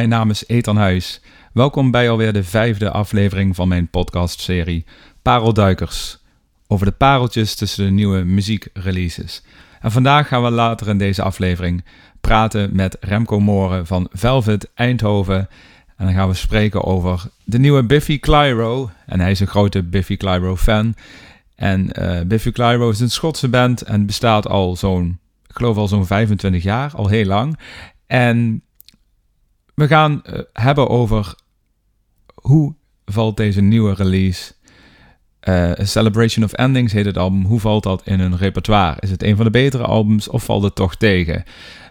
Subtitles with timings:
[0.00, 1.20] mijn naam is Ethan Huis.
[1.52, 4.84] Welkom bij alweer de vijfde aflevering van mijn podcastserie
[5.22, 6.18] Parelduikers.
[6.66, 9.42] Over de pareltjes tussen de nieuwe muziekreleases.
[9.80, 11.84] En vandaag gaan we later in deze aflevering
[12.20, 15.48] praten met Remco Moren van Velvet Eindhoven.
[15.96, 18.90] En dan gaan we spreken over de nieuwe Biffy Clyro.
[19.06, 20.94] En hij is een grote Biffy Clyro fan.
[21.54, 25.88] En uh, Biffy Clyro is een Schotse band en bestaat al zo'n, ik geloof al
[25.88, 27.58] zo'n 25 jaar, al heel lang.
[28.06, 28.62] En
[29.74, 31.34] we gaan uh, hebben over
[32.34, 32.74] hoe
[33.04, 34.52] valt deze nieuwe release,
[35.48, 39.00] uh, Celebration of Endings heet het album, hoe valt dat in hun repertoire?
[39.00, 41.44] Is het een van de betere albums of valt het toch tegen?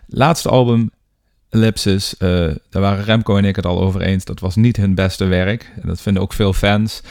[0.08, 0.92] Laatste album,
[1.50, 2.30] Ellipsis, uh,
[2.70, 5.72] daar waren Remco en ik het al over eens, dat was niet hun beste werk.
[5.82, 7.02] En dat vinden ook veel fans.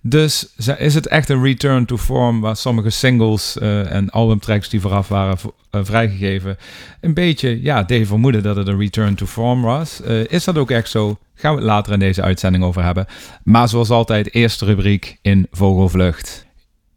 [0.00, 4.80] Dus is het echt een return to form waar sommige singles uh, en albumtracks die
[4.80, 5.38] vooraf waren
[5.70, 6.56] uh, vrijgegeven
[7.00, 10.00] een beetje ja, vermoeden dat het een return to form was.
[10.28, 11.18] Is dat ook echt zo?
[11.34, 13.06] Gaan we het later in deze uitzending over hebben.
[13.42, 16.46] Maar zoals altijd, eerste rubriek in Vogelvlucht.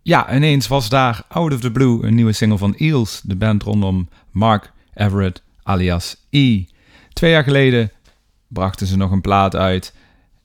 [0.02, 3.64] Ja, ineens was daar out of the blue een nieuwe single van Eels, de band
[3.64, 6.64] rondom Mark Everett alias E.
[7.14, 7.92] Twee jaar geleden
[8.48, 9.94] brachten ze nog een plaat uit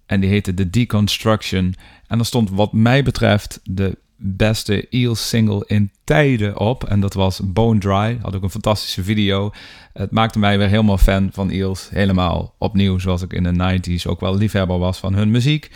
[0.06, 1.74] en die heette The Deconstruction.
[2.06, 6.84] En er stond wat mij betreft de beste Eels single in tijden op.
[6.84, 8.18] En dat was Bone Dry.
[8.22, 9.50] Had ook een fantastische video.
[9.92, 11.88] Het maakte mij weer helemaal fan van Eels.
[11.90, 15.70] Helemaal opnieuw, zoals ik in de 90s ook wel liefhebber was van hun muziek.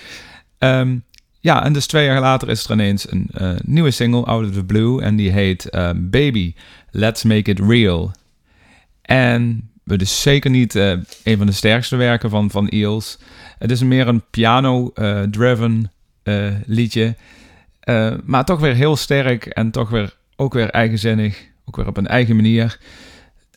[0.59, 1.05] Um,
[1.41, 4.53] ja, en dus twee jaar later is er ineens een uh, nieuwe single, Out of
[4.53, 5.03] the Blue.
[5.03, 6.55] En die heet uh, Baby,
[6.91, 8.13] Let's Make It Real.
[9.03, 10.91] En is zeker niet uh,
[11.25, 13.19] een van de sterkste werken van, van Eels.
[13.59, 15.93] Het is meer een piano-driven
[16.67, 17.17] liedje.
[17.85, 21.49] Uh, maar toch weer heel sterk en toch weer ook weer eigenzinnig.
[21.65, 22.79] Ook weer op een eigen manier.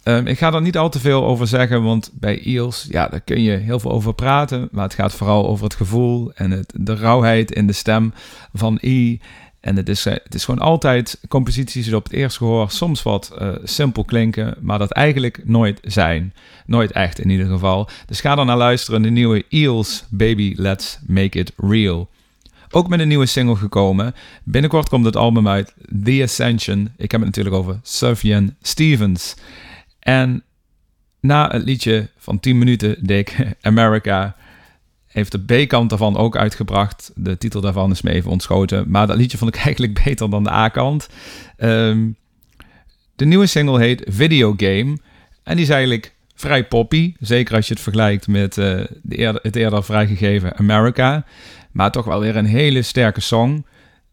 [0.04, 3.22] Um, ik ga er niet al te veel over zeggen, want bij Eels, ja, daar
[3.22, 4.70] kun je heel veel over praten.
[4.72, 8.14] Maar het gaat vooral over het gevoel en het, de rauwheid in de stem
[8.54, 9.18] van E.
[9.64, 13.32] En het is, het is gewoon altijd composities die op het eerste gehoor soms wat
[13.42, 16.34] uh, simpel klinken, maar dat eigenlijk nooit zijn.
[16.66, 17.90] Nooit echt in ieder geval.
[18.06, 19.02] Dus ga dan naar luisteren.
[19.02, 22.10] De nieuwe Eels, Baby, Let's Make It Real.
[22.70, 24.16] Ook met een nieuwe single gekomen.
[24.44, 26.92] Binnenkort komt het album uit, The Ascension.
[26.98, 29.36] Ik heb het natuurlijk over Sufjan Stevens.
[30.00, 30.44] En
[31.20, 34.36] na het liedje van 10 minuten, dik, America,
[35.14, 37.12] heeft de B-kant daarvan ook uitgebracht.
[37.16, 38.86] De titel daarvan is me even ontschoten.
[38.88, 41.10] Maar dat liedje vond ik eigenlijk beter dan de A-kant.
[41.58, 42.16] Um,
[43.16, 44.98] de nieuwe single heet Video Game.
[45.44, 47.14] En die is eigenlijk vrij poppy.
[47.20, 48.66] Zeker als je het vergelijkt met uh,
[49.02, 51.26] de eerder, het eerder vrijgegeven America.
[51.72, 53.66] Maar toch wel weer een hele sterke song.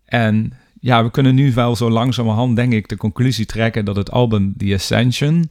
[0.04, 4.10] En ja, we kunnen nu wel zo langzamerhand, denk ik, de conclusie trekken dat het
[4.10, 5.50] album The Ascension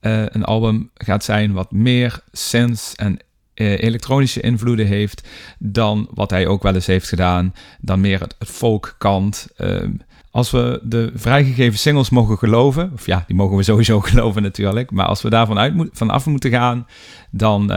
[0.00, 3.18] uh, een album gaat zijn wat meer synths en
[3.60, 5.28] elektronische invloeden heeft
[5.58, 9.48] dan wat hij ook wel eens heeft gedaan, dan meer het, het folk kant.
[9.58, 9.88] Uh,
[10.30, 14.90] als we de vrijgegeven singles mogen geloven, of ja, die mogen we sowieso geloven natuurlijk,
[14.90, 16.86] maar als we daarvan uit moet, vanaf moeten gaan,
[17.30, 17.70] dan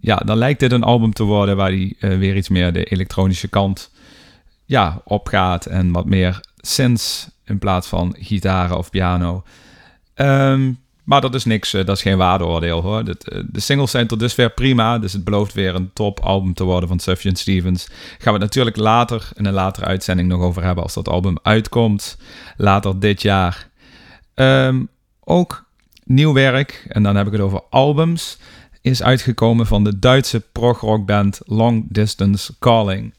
[0.00, 2.84] ja, dan lijkt dit een album te worden waar hij uh, weer iets meer de
[2.84, 3.90] elektronische kant
[4.64, 5.66] ja, opgaat.
[5.66, 9.42] En wat meer synths in plaats van gitaren of piano.
[10.14, 12.98] Um, maar dat is niks, uh, dat is geen waardeoordeel hoor.
[12.98, 13.14] Uh,
[13.50, 16.88] de singles zijn tot dusver prima, dus het belooft weer een top album te worden
[16.88, 17.88] van Sufjan Stevens.
[18.18, 21.38] Gaan we het natuurlijk later, in een latere uitzending nog over hebben als dat album
[21.42, 22.18] uitkomt.
[22.56, 23.68] Later dit jaar.
[24.34, 24.88] Um,
[25.24, 25.64] ook
[26.04, 28.38] nieuw werk, en dan heb ik het over albums
[28.80, 33.14] is uitgekomen van de Duitse progrockband Long Distance Calling.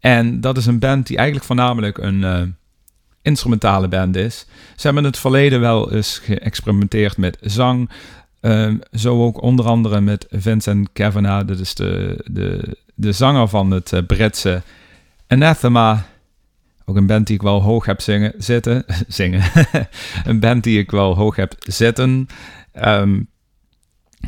[0.00, 2.42] En dat is een band die eigenlijk voornamelijk een uh,
[3.26, 4.46] instrumentale band is.
[4.76, 7.90] Ze hebben in het verleden wel eens geëxperimenteerd met zang.
[8.40, 13.70] Um, zo ook onder andere met Vincent Kavanagh, dat is de, de, de zanger van
[13.70, 14.62] het uh, Britse
[15.26, 16.06] Anathema.
[16.84, 18.84] Ook een band die ik wel hoog heb zingen, zitten.
[19.08, 19.42] zingen.
[20.24, 22.26] een band die ik wel hoog heb zitten.
[22.84, 23.28] Um,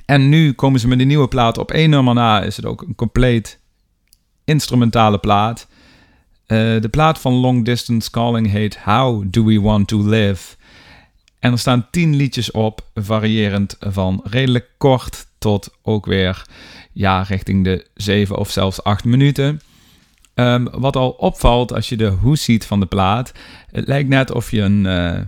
[0.04, 1.58] en nu komen ze met een nieuwe plaat.
[1.58, 3.60] Op één nummer na is het ook een compleet
[4.44, 5.68] instrumentale plaat.
[6.48, 10.56] Uh, de plaat van Long Distance Calling heet How Do We Want To Live.
[11.38, 16.46] En er staan tien liedjes op, variërend van redelijk kort tot ook weer
[16.92, 19.60] ja, richting de zeven of zelfs acht minuten.
[20.34, 23.32] Um, wat al opvalt als je de hoes ziet van de plaat,
[23.70, 25.20] het lijkt net of je een, uh,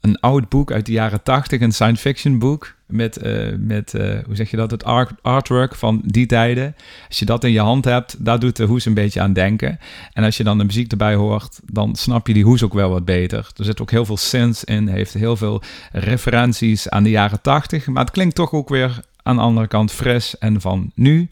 [0.00, 4.18] een oud boek uit de jaren 80, een science fiction boek, met, uh, met uh,
[4.26, 6.74] hoe zeg je dat, het art, artwork van die tijden.
[7.08, 9.78] Als je dat in je hand hebt, daar doet de hoes een beetje aan denken.
[10.12, 12.90] En als je dan de muziek erbij hoort, dan snap je die hoes ook wel
[12.90, 13.50] wat beter.
[13.56, 17.86] Er zit ook heel veel synths in, heeft heel veel referenties aan de jaren 80,
[17.86, 21.28] maar het klinkt toch ook weer aan de andere kant fris en van nu.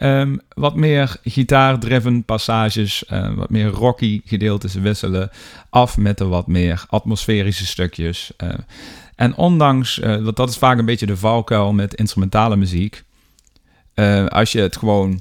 [0.00, 5.30] Ehm, wat meer gitaar-driven passages, uh, wat meer rocky gedeeltes wisselen
[5.70, 8.32] af met de wat meer atmosferische stukjes.
[9.20, 13.02] En ondanks, uh, want dat is vaak een beetje de valkuil met instrumentale muziek.
[14.28, 15.20] als je het gewoon,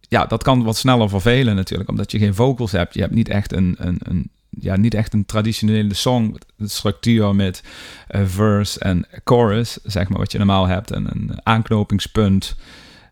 [0.00, 2.94] ja, dat kan wat sneller vervelen natuurlijk, omdat je geen vocals hebt.
[2.94, 7.62] Je hebt niet echt een, een, een ja, niet echt een traditionele songstructuur met
[8.08, 10.90] verse en chorus, zeg maar, wat je normaal hebt.
[10.90, 12.56] En een aanknopingspunt.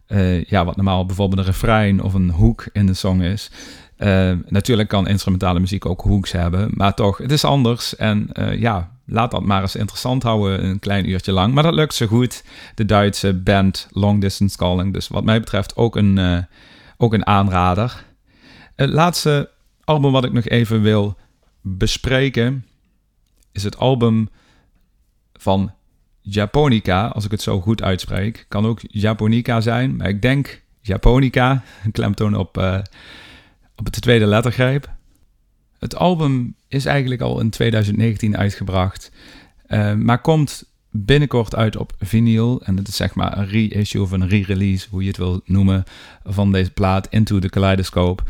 [0.09, 3.51] Uh, ja, wat normaal bijvoorbeeld een refrein of een hoek in de song is.
[3.99, 7.97] Uh, natuurlijk kan instrumentale muziek ook hoeks hebben, maar toch, het is anders.
[7.97, 11.55] En uh, ja, laat dat maar eens interessant houden, een klein uurtje lang.
[11.55, 12.45] Maar dat lukt zo goed.
[12.75, 14.93] De Duitse band Long Distance Calling.
[14.93, 16.47] Dus wat mij betreft ook een,
[16.97, 18.05] ook een aanrader.
[18.75, 19.51] Het laatste
[19.85, 21.17] album wat ik nog even wil
[21.61, 22.65] bespreken
[23.53, 24.29] is het album
[25.33, 25.73] van
[26.21, 28.45] Japonica, als ik het zo goed uitspreek.
[28.49, 31.63] Kan ook Japonica zijn, maar ik denk Japonica.
[31.85, 32.79] Een klemtoon op, uh,
[33.77, 34.95] op de tweede lettergreep.
[35.87, 39.11] Het album is eigenlijk al in 2019 uitgebracht,
[39.69, 42.63] uh, maar komt binnenkort uit op vinyl.
[42.65, 45.85] En het is zeg maar een reissue of een re-release, hoe je het wil noemen,
[46.25, 48.23] van deze plaat Into the Kaleidoscope.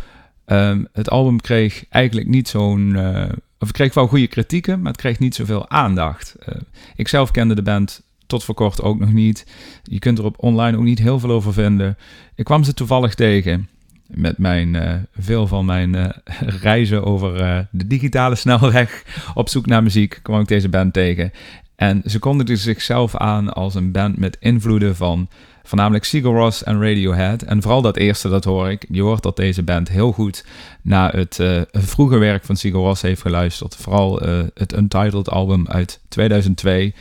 [0.47, 3.29] Um, het album kreeg eigenlijk niet zo'n uh,
[3.59, 6.37] of kreeg wel goede kritieken, maar het kreeg niet zoveel aandacht.
[6.49, 6.55] Uh,
[6.97, 9.47] ik zelf kende de band tot voor kort ook nog niet.
[9.83, 11.97] Je kunt er op online ook niet heel veel over vinden.
[12.35, 13.69] Ik kwam ze toevallig tegen.
[14.07, 16.09] Met mijn, uh, veel van mijn uh,
[16.63, 19.05] reizen over de digitale snelweg
[19.35, 21.33] op zoek naar muziek kwam ik deze band tegen.
[21.77, 25.29] En ze kondigden zichzelf aan als een band met invloeden van
[25.63, 27.43] Voornamelijk Sigur Ross en Radiohead.
[27.43, 28.87] En vooral dat eerste, dat hoor ik.
[28.89, 30.45] Je hoort dat deze band heel goed
[30.83, 31.41] naar het
[31.73, 33.77] vroege werk van Sigur Ross heeft geluisterd.
[33.77, 34.21] Vooral
[34.55, 36.95] het Untitled album uit 2002.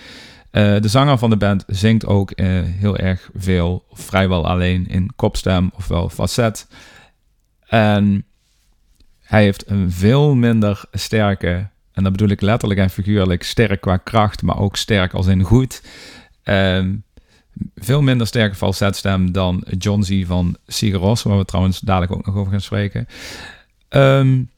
[0.55, 2.31] Uh, de zanger van de band zingt ook
[2.79, 6.67] heel erg veel, vrijwel alleen in kopstem, ofwel facet.
[7.67, 8.25] En
[9.21, 13.97] hij heeft een veel minder sterke, en dat bedoel ik letterlijk en figuurlijk, sterk qua
[13.97, 15.81] kracht, maar ook sterk als in goed.
[16.43, 16.85] Uh,
[17.75, 22.25] veel minder sterke falsetstem dan John Z van Sigur Rós, waar we trouwens dadelijk ook
[22.25, 23.07] nog over gaan spreken.
[23.89, 24.49] Um,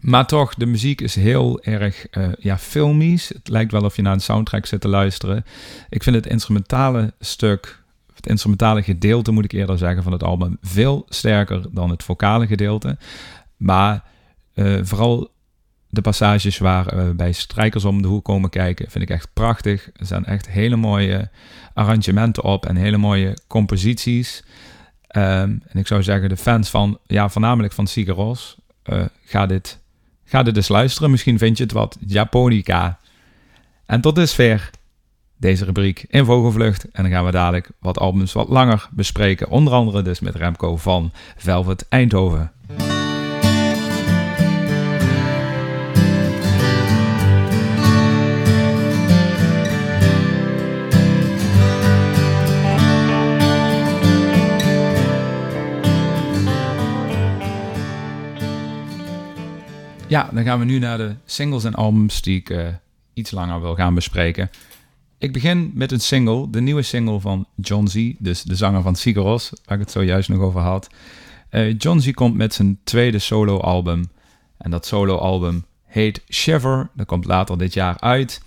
[0.00, 3.28] maar toch, de muziek is heel erg uh, ja, filmisch.
[3.28, 5.44] Het lijkt wel of je naar een soundtrack zit te luisteren.
[5.88, 7.82] Ik vind het instrumentale stuk,
[8.24, 12.46] het instrumentale gedeelte moet ik eerder zeggen van het album, veel sterker dan het vocale
[12.46, 12.98] gedeelte.
[13.56, 14.04] Maar
[14.54, 15.32] uh, vooral
[15.88, 19.90] de passages waar uh, bij strijkers om de hoek komen kijken, vind ik echt prachtig.
[19.96, 21.30] Er zijn echt hele mooie
[21.74, 24.44] arrangementen op en hele mooie composities.
[25.16, 29.80] Um, en ik zou zeggen, de fans van, ja, voornamelijk van Sigaros, uh, ga, dit,
[30.24, 31.10] ga dit eens luisteren.
[31.10, 32.98] Misschien vind je het wat Japonica.
[33.86, 34.70] En tot dusver
[35.44, 36.90] deze rubriek in Vogelvlucht.
[36.90, 39.48] En dan gaan we dadelijk wat albums wat langer bespreken.
[39.50, 42.52] Onder andere dus met Remco van Velvet Eindhoven.
[60.06, 62.66] Ja, dan gaan we nu naar de singles en albums die ik uh,
[63.14, 64.50] iets langer wil gaan bespreken.
[65.24, 68.96] Ik begin met een single, de nieuwe single van John Z, dus de zanger van
[68.96, 70.88] Sigaros, waar ik het zojuist nog over had.
[71.50, 74.10] Uh, John Z komt met zijn tweede solo-album.
[74.56, 76.90] En dat solo-album heet Shiver.
[76.94, 78.40] Dat komt later dit jaar uit.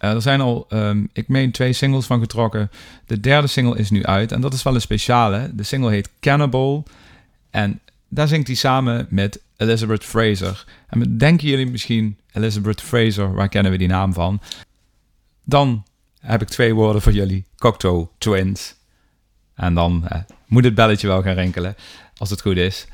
[0.00, 2.70] Uh, er zijn al, um, ik meen, twee singles van getrokken.
[3.06, 4.32] De derde single is nu uit.
[4.32, 5.50] En dat is wel een speciale.
[5.54, 6.84] De single heet Cannibal.
[7.50, 10.64] En daar zingt hij samen met Elizabeth Fraser.
[10.88, 14.40] En denken jullie misschien, Elizabeth Fraser, waar kennen we die naam van?
[15.44, 15.84] Dan
[16.20, 17.46] heb ik twee woorden voor jullie.
[17.56, 18.76] Cocteau Twins.
[19.54, 21.74] En dan eh, moet het belletje wel gaan rinkelen,
[22.16, 22.86] als het goed is.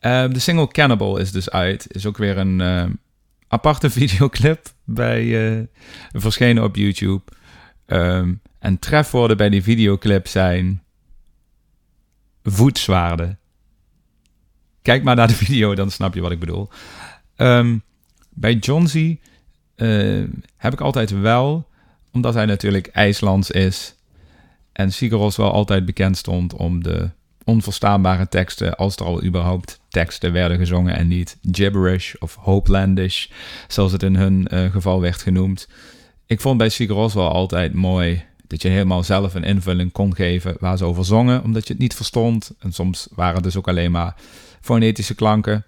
[0.00, 1.86] Uh, de single Cannibal is dus uit.
[1.94, 2.84] Is ook weer een uh,
[3.48, 5.64] aparte videoclip bij uh,
[6.12, 7.22] verschenen op YouTube.
[7.86, 10.82] Um, en trefwoorden bij die videoclip zijn
[12.42, 13.38] voetzwaarden.
[14.82, 16.68] Kijk maar naar de video, dan snap je wat ik bedoel.
[18.34, 18.94] Bij John Z
[19.76, 20.24] uh,
[20.56, 21.68] heb ik altijd wel,
[22.12, 23.94] omdat hij natuurlijk IJslands is
[24.72, 27.10] en Sigaros wel altijd bekend stond om de
[27.44, 33.26] onverstaanbare teksten, als er al überhaupt teksten werden gezongen en niet gibberish of hopelandish,
[33.68, 35.68] zoals het in hun uh, geval werd genoemd.
[36.26, 40.56] Ik vond bij Sigaros wel altijd mooi dat je helemaal zelf een invulling kon geven
[40.60, 42.52] waar ze over zongen, omdat je het niet verstond.
[42.58, 44.14] En soms waren het dus ook alleen maar
[44.60, 45.64] fonetische klanken.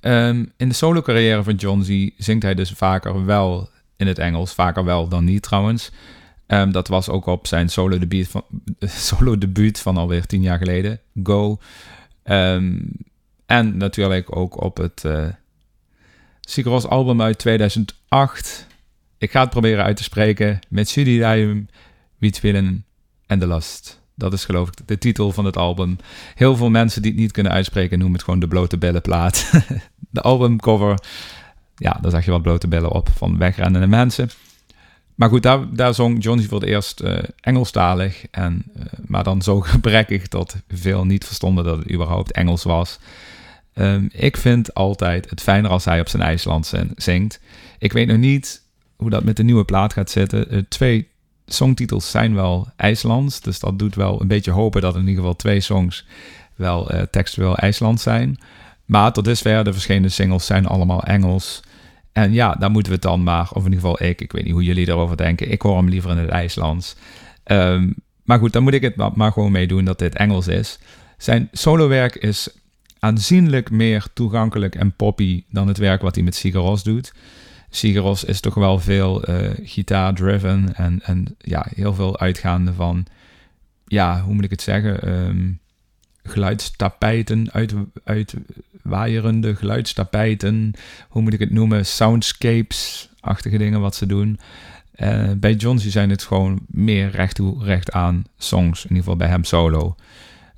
[0.00, 4.18] Um, in de solo carrière van John Z zingt hij dus vaker wel in het
[4.18, 5.90] Engels, vaker wel dan niet trouwens.
[6.46, 8.44] Um, dat was ook op zijn solo debuut van,
[8.80, 11.58] solo debuut van alweer tien jaar geleden, Go.
[12.24, 12.90] Um,
[13.46, 15.02] en natuurlijk ook op het
[16.56, 18.66] uh, album uit 2008.
[19.18, 20.58] Ik ga het proberen uit te spreken.
[20.68, 21.68] Met Sudidium,
[22.18, 22.84] Wiet Willen
[23.26, 24.00] en de Last.
[24.14, 25.96] Dat is geloof ik de titel van het album.
[26.34, 29.50] Heel veel mensen die het niet kunnen uitspreken noemen het gewoon de blote billenplaat.
[30.10, 30.98] de albumcover,
[31.76, 34.30] ja, daar zag je wat blote billen op van wegrennende mensen.
[35.16, 38.26] Maar goed, daar, daar zong Johnny voor het eerst uh, Engelstalig.
[38.30, 42.98] En, uh, maar dan zo gebrekkig dat veel niet verstonden dat het überhaupt Engels was.
[43.74, 47.40] Um, ik vind altijd het fijner als hij op zijn IJslands zingt.
[47.78, 48.62] Ik weet nog niet
[48.96, 50.66] hoe dat met de nieuwe plaat gaat zitten.
[50.68, 51.08] Twee
[51.46, 53.40] songtitels zijn wel IJslands.
[53.40, 56.06] Dus dat doet wel een beetje hopen dat in ieder geval twee songs
[56.54, 58.38] wel textueel IJslands zijn.
[58.84, 61.62] Maar tot dusver, de verschillende singles zijn allemaal Engels.
[62.16, 64.44] En ja, daar moeten we het dan maar, of in ieder geval ik, ik weet
[64.44, 65.50] niet hoe jullie erover denken.
[65.50, 66.96] Ik hoor hem liever in het IJslands.
[67.44, 67.94] Um,
[68.24, 70.78] maar goed, dan moet ik het maar gewoon meedoen dat dit Engels is.
[71.18, 72.48] Zijn solowerk is
[72.98, 77.12] aanzienlijk meer toegankelijk en poppy dan het werk wat hij met Sigaros doet.
[77.70, 83.06] Sigaros is toch wel veel uh, gitaar-driven en, en ja, heel veel uitgaande van,
[83.86, 85.08] ja, hoe moet ik het zeggen?
[85.08, 85.58] Um,
[86.26, 90.72] geluidstapijten, uit, uitwaaierende geluidstapijten,
[91.08, 94.38] hoe moet ik het noemen, soundscapes-achtige dingen wat ze doen.
[94.96, 99.16] Uh, bij Johnsy zijn het gewoon meer recht toe, recht aan songs, in ieder geval
[99.16, 99.96] bij hem solo.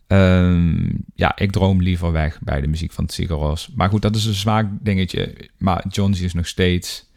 [0.06, 3.68] Um, ja, ik droom liever weg bij de muziek van Tsigaros.
[3.75, 5.37] Maar goed, dat is een zwaak dingetje.
[5.58, 7.07] Maar Johnsy is nog steeds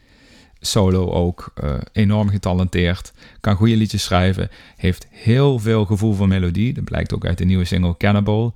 [0.62, 3.14] solo ook uh, enorm getalenteerd.
[3.40, 4.50] Kan goede liedjes schrijven.
[4.76, 6.74] Heeft heel veel gevoel voor melodie.
[6.74, 8.54] Dat blijkt ook uit de nieuwe single Cannibal.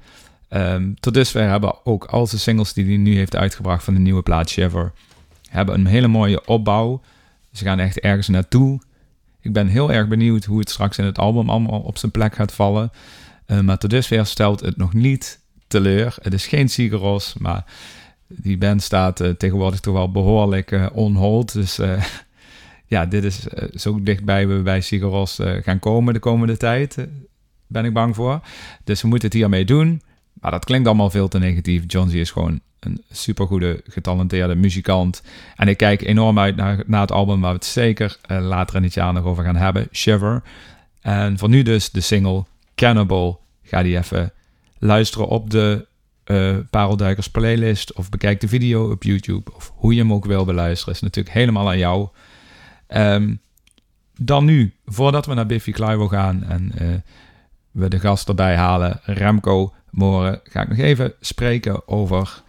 [0.49, 3.99] Um, tot dusver hebben ook al zijn singles die hij nu heeft uitgebracht van de
[3.99, 4.91] nieuwe plaat Shiver...
[5.49, 7.01] hebben een hele mooie opbouw.
[7.53, 8.79] Ze gaan echt ergens naartoe.
[9.41, 12.35] Ik ben heel erg benieuwd hoe het straks in het album allemaal op zijn plek
[12.35, 12.91] gaat vallen.
[13.47, 16.15] Uh, maar tot dusver stelt het nog niet teleur.
[16.21, 17.65] Het is geen Sigaros, maar
[18.27, 21.53] die band staat uh, tegenwoordig toch wel behoorlijk uh, on hold.
[21.53, 22.03] Dus uh,
[22.93, 23.39] ja, dit is
[23.73, 27.07] zo dichtbij we bij Sigaros gaan komen de komende tijd.
[27.67, 28.39] ben ik bang voor.
[28.83, 30.01] Dus we moeten het hiermee doen.
[30.33, 31.83] Maar dat klinkt allemaal veel te negatief.
[31.87, 35.21] John Z is gewoon een supergoede, getalenteerde muzikant.
[35.55, 38.83] En ik kijk enorm uit naar, naar het album waar we het zeker later in
[38.83, 39.87] het jaar nog over gaan hebben.
[39.91, 40.43] Shiver.
[41.01, 43.41] En voor nu dus de single Cannibal.
[43.63, 44.33] Ga die even
[44.77, 45.85] luisteren op de
[46.25, 50.45] uh, Parelduikers playlist of bekijk de video op YouTube of hoe je hem ook wil
[50.45, 50.93] beluisteren.
[50.93, 52.07] Is natuurlijk helemaal aan jou.
[52.87, 53.39] Um,
[54.17, 56.87] dan nu, voordat we naar Biffy Clyro gaan en uh,
[57.71, 62.43] we de gast erbij halen, Remco Moren, ga ik nog even spreken over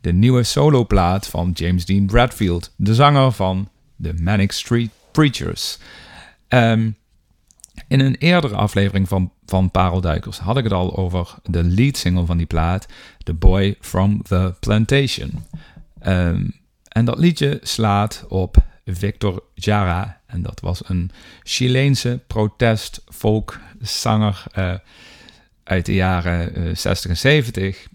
[0.00, 3.68] de nieuwe soloplaat van James Dean Bradfield, de zanger van
[4.02, 5.78] The Manic Street Preachers.
[6.48, 6.96] Um,
[7.88, 12.26] in een eerdere aflevering van, van Parelduikers had ik het al over de lead single
[12.26, 12.86] van die plaat,
[13.18, 15.44] The Boy from the Plantation.
[16.06, 20.20] Um, en dat liedje slaat op Victor Jara.
[20.26, 21.10] En dat was een
[21.42, 24.74] Chileense protest-folk-zanger uh,
[25.64, 27.86] uit de jaren uh, 60 en 70.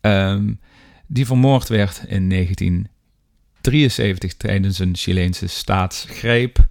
[0.00, 0.60] Um,
[1.06, 6.66] die vermoord werd in 1973 tijdens een Chileense staatsgreep.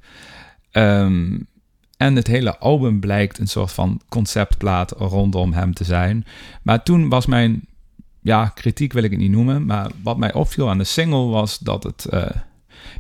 [0.72, 1.48] Um,
[2.04, 6.26] en het hele album blijkt een soort van conceptplaat rondom hem te zijn.
[6.62, 7.68] Maar toen was mijn,
[8.22, 9.66] ja, kritiek wil ik het niet noemen.
[9.66, 12.26] Maar wat mij opviel aan de single was dat het uh,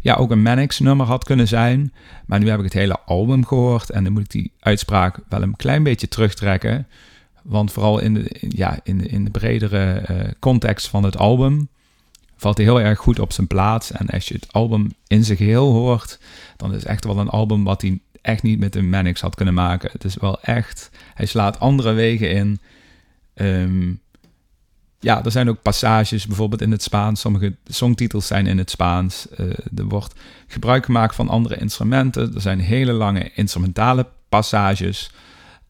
[0.01, 1.93] ja, ook een Mannix nummer had kunnen zijn.
[2.25, 3.89] Maar nu heb ik het hele album gehoord.
[3.89, 6.88] En dan moet ik die uitspraak wel een klein beetje terugtrekken.
[7.41, 11.67] Want vooral in de, ja, in de, in de bredere uh, context van het album
[12.36, 13.91] valt hij heel erg goed op zijn plaats.
[13.91, 16.19] En als je het album in zijn geheel hoort,
[16.57, 19.35] dan is het echt wel een album wat hij echt niet met een Mannix had
[19.35, 19.89] kunnen maken.
[19.91, 22.59] Het is wel echt, hij slaat andere wegen in.
[23.35, 24.01] Um,
[24.99, 27.21] ja, er zijn ook passages, bijvoorbeeld in het Spaans.
[27.21, 29.27] Sommige songtitels zijn in het Spaans.
[29.37, 30.13] Uh, er wordt
[30.47, 32.35] gebruik gemaakt van andere instrumenten.
[32.35, 35.11] Er zijn hele lange instrumentale passages.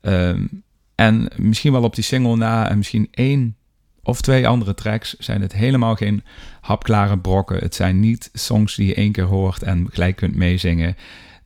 [0.01, 0.63] Um,
[0.95, 3.55] en misschien wel op die single na en misschien één
[4.03, 6.23] of twee andere tracks zijn het helemaal geen
[6.61, 7.57] hapklare brokken.
[7.57, 10.95] Het zijn niet songs die je één keer hoort en gelijk kunt meezingen.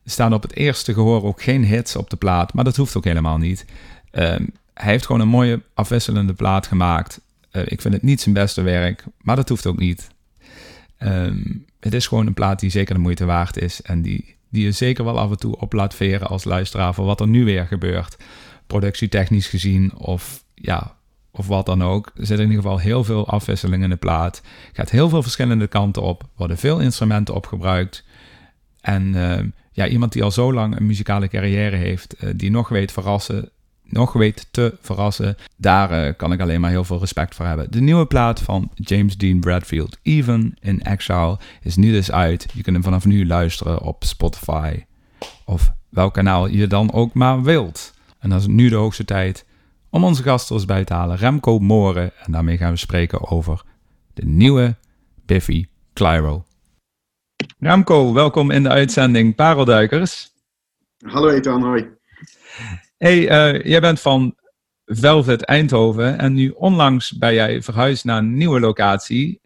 [0.10, 3.04] Staan op het eerste gehoor ook geen hits op de plaat, maar dat hoeft ook
[3.04, 3.66] helemaal niet.
[4.12, 7.22] Um, hij heeft gewoon een mooie afwisselende plaat gemaakt.
[7.52, 10.08] Uh, ik vind het niet zijn beste werk, maar dat hoeft ook niet.
[11.00, 14.64] Um, het is gewoon een plaat die zeker de moeite waard is en die, die
[14.64, 17.46] je zeker wel af en toe op laat veren als luisteraar voor wat er nu
[17.46, 18.18] weer gebeurt.
[18.68, 20.96] Productietechnisch gezien of ja,
[21.32, 22.12] of wat dan ook.
[22.16, 24.42] Er zit in ieder geval heel veel afwisseling in de plaat.
[24.74, 26.24] Gaat heel veel verschillende kanten op.
[26.36, 28.04] Worden veel instrumenten opgebruikt.
[28.82, 29.40] En uh,
[29.78, 33.50] ja, iemand die al zo lang een muzikale carrière heeft, die nog weet verrassen,
[33.84, 37.72] nog weet te verrassen, daar kan ik alleen maar heel veel respect voor hebben.
[37.72, 42.46] De nieuwe plaat van James Dean Bradfield, Even in Exile, is nu dus uit.
[42.54, 44.84] Je kunt hem vanaf nu luisteren op Spotify
[45.46, 47.94] of welk kanaal je dan ook maar wilt.
[48.20, 49.46] En dan is nu de hoogste tijd
[49.90, 52.12] om onze gast er bij te halen, Remco Moren.
[52.26, 53.62] En daarmee gaan we spreken over
[54.14, 54.76] de nieuwe
[55.26, 56.46] Biffy Clyro.
[57.60, 60.34] Remco, welkom in de uitzending Parelduikers.
[61.06, 61.90] Hallo Ethan, hoi.
[62.98, 64.36] Hey, uh, jij bent van
[64.86, 69.42] Velvet Eindhoven en nu onlangs ben jij verhuisd naar een nieuwe locatie.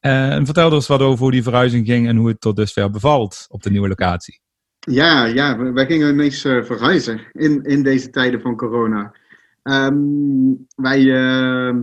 [0.00, 2.90] Uh, en vertel eens wat over hoe die verhuizing ging en hoe het tot dusver
[2.90, 4.40] bevalt op de nieuwe locatie.
[4.78, 9.14] Ja, ja wij gingen ineens uh, verhuizen in, in deze tijden van corona.
[9.62, 11.76] Um, wij uh,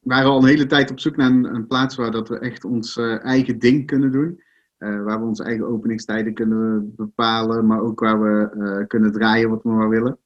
[0.00, 2.64] waren al een hele tijd op zoek naar een, een plaats waar dat we echt
[2.64, 4.46] ons eigen ding kunnen doen.
[4.78, 9.68] Waar we onze eigen openingstijden kunnen bepalen, maar ook waar we kunnen draaien wat we
[9.68, 10.18] maar willen.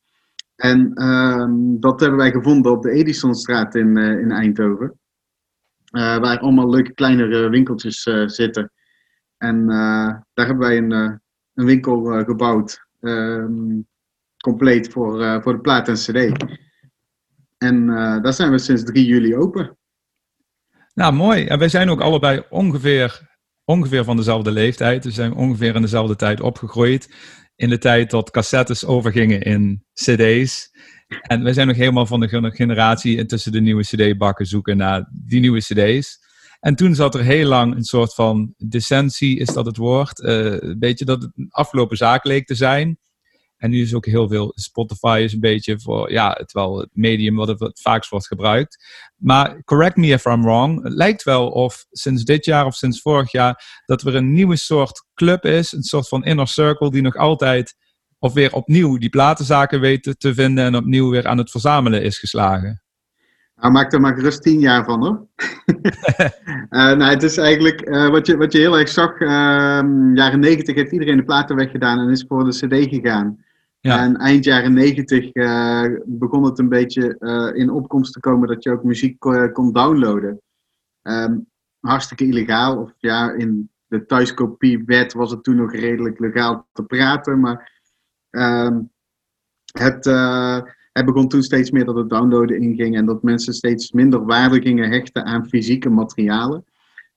[0.56, 4.98] En um, dat hebben wij gevonden op de Edisonstraat in, in Eindhoven.
[5.90, 8.72] waar allemaal leuke kleinere winkeltjes zitten.
[9.36, 9.66] En
[10.34, 11.20] daar hebben wij een
[11.54, 12.86] een winkel gebouwd.
[13.00, 13.86] Um,
[14.36, 16.44] compleet voor, voor de plaat en cd.
[17.58, 17.86] En
[18.22, 19.76] daar zijn we sinds 3 juli open.
[20.94, 21.46] Nou, mooi.
[21.46, 23.31] En wij zijn ook allebei ongeveer,
[23.64, 25.04] ongeveer van dezelfde leeftijd.
[25.04, 27.14] We zijn ongeveer in dezelfde tijd opgegroeid.
[27.56, 30.70] In de tijd dat cassettes overgingen in cd's.
[31.22, 35.40] En wij zijn nog helemaal van de generatie intussen de nieuwe cd-bakken zoeken naar die
[35.40, 36.20] nieuwe cd's.
[36.60, 40.20] En toen zat er heel lang een soort van decentie, is dat het woord.
[40.20, 42.98] Uh, een beetje dat het een afgelopen zaak leek te zijn.
[43.62, 46.88] En nu is ook heel veel Spotify is een beetje voor, ja, het wel het
[46.92, 48.84] medium wat het, vaakst wordt gebruikt.
[49.16, 50.82] Maar correct me if I'm wrong.
[50.82, 54.56] Het lijkt wel of sinds dit jaar of sinds vorig jaar dat er een nieuwe
[54.56, 55.72] soort club is.
[55.72, 57.74] Een soort van inner circle die nog altijd
[58.18, 62.18] of weer opnieuw die platenzaken weet te vinden en opnieuw weer aan het verzamelen is
[62.18, 62.82] geslagen.
[63.56, 65.26] Nou, maak er maar gerust tien jaar van hoor.
[66.70, 69.20] uh, nou, het is eigenlijk uh, wat, je, wat je heel erg zag.
[69.20, 69.28] Uh,
[70.14, 73.44] jaren negentig heeft iedereen de platen weggedaan en is voor de CD gegaan.
[73.82, 77.16] En eind jaren negentig eh, begon het een beetje
[77.54, 79.20] in opkomst te komen dat je ook muziek
[79.52, 80.40] kon downloaden.
[81.02, 81.46] Um,
[81.80, 82.78] hartstikke illegaal.
[82.78, 87.40] Of ja, in de thuiskopiewet was het toen nog redelijk legaal te praten.
[87.40, 87.80] Maar
[88.30, 88.80] ehm,
[89.72, 90.04] het
[90.92, 94.60] hij begon toen steeds meer dat het downloaden inging en dat mensen steeds minder waarde
[94.60, 96.64] gingen hechten aan fysieke materialen.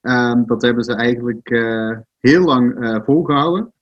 [0.02, 3.74] Um, dat hebben ze eigenlijk uh, heel lang uh, volgehouden.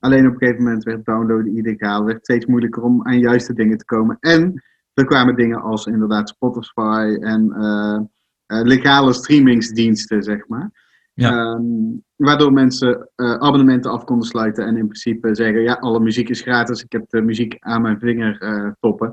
[0.00, 3.78] Alleen op een gegeven moment werd downloaden illegaal, werd steeds moeilijker om aan juiste dingen
[3.78, 4.16] te komen.
[4.20, 4.62] En
[4.94, 8.00] er kwamen dingen als inderdaad Spotify en uh,
[8.46, 10.70] legale streamingsdiensten, zeg maar.
[11.14, 11.52] Ja.
[11.52, 16.40] Um, waardoor mensen abonnementen af konden sluiten en in principe zeggen: ja, alle muziek is
[16.40, 19.12] gratis, ik heb de muziek aan mijn vinger toppen.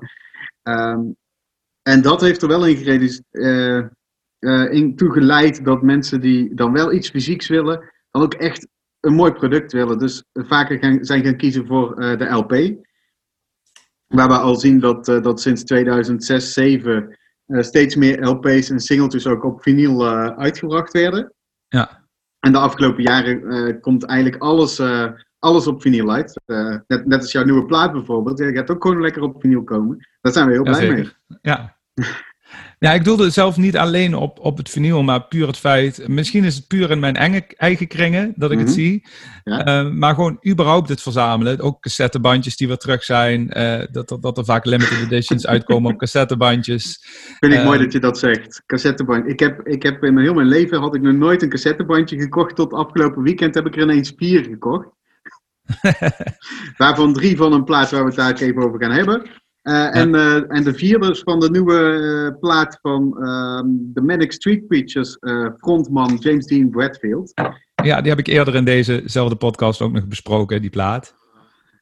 [0.64, 1.16] Um,
[1.82, 3.24] en dat heeft er wel in,
[4.40, 8.68] uh, in toegeleid dat mensen die dan wel iets fysieks willen, dan ook echt
[9.08, 9.98] een mooi product willen.
[9.98, 12.52] Dus vaker gaan, zijn gaan kiezen voor uh, de LP.
[14.08, 17.18] Waar we al zien dat, dat sinds 2006, 2007
[17.64, 21.34] steeds meer LP's en singeltjes ook op vinyl uitgebracht werden.
[21.68, 22.06] Ja.
[22.40, 24.80] En de afgelopen jaren komt eigenlijk alles
[25.40, 26.42] alles op vinyl uit.
[26.88, 28.38] Net, net als jouw nieuwe plaat bijvoorbeeld.
[28.38, 30.08] Je gaat ook gewoon lekker op vinyl komen.
[30.22, 31.10] Daar zijn we heel blij mee.
[31.42, 31.78] Ja.
[32.80, 36.08] Ja, ik doelde zelf niet alleen op, op het vinyl, maar puur het feit.
[36.08, 37.16] Misschien is het puur in mijn
[37.58, 38.76] eigen kringen dat ik het mhm.
[38.76, 39.08] zie.
[39.44, 39.86] Ja.
[39.86, 41.60] Uh, maar gewoon überhaupt het verzamelen.
[41.60, 43.52] Ook cassettebandjes die weer terug zijn.
[43.58, 47.00] Uh, dat, dat, dat er vaak limited editions uitkomen op cassettebandjes.
[47.40, 48.64] Vind ik mooi dat je dat zegt.
[48.66, 49.28] Cassetteband.
[49.28, 52.20] Ik heb, ik heb in mijn heel mijn leven had ik nog nooit een cassettebandje
[52.20, 52.56] gekocht.
[52.56, 54.88] Tot afgelopen weekend heb ik er ineens vier gekocht.
[56.78, 59.30] Waarvan drie van een plaat waar we het daar even over gaan hebben.
[59.68, 64.06] Uh, en, uh, en de vierde is van de nieuwe uh, plaat van de ehm,
[64.06, 65.18] Manic Street Preachers
[65.58, 67.34] frontman James Dean Bradfield.
[67.84, 71.16] Ja, die heb ik eerder in dezezelfde podcast ook nog besproken, die plaat.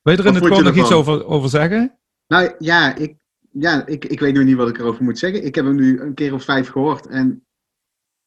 [0.03, 1.99] Wil je er in het kort nog iets over, over zeggen?
[2.27, 3.15] Nou ja, ik,
[3.51, 5.45] ja ik, ik weet nu niet wat ik erover moet zeggen.
[5.45, 7.45] Ik heb hem nu een keer of vijf gehoord en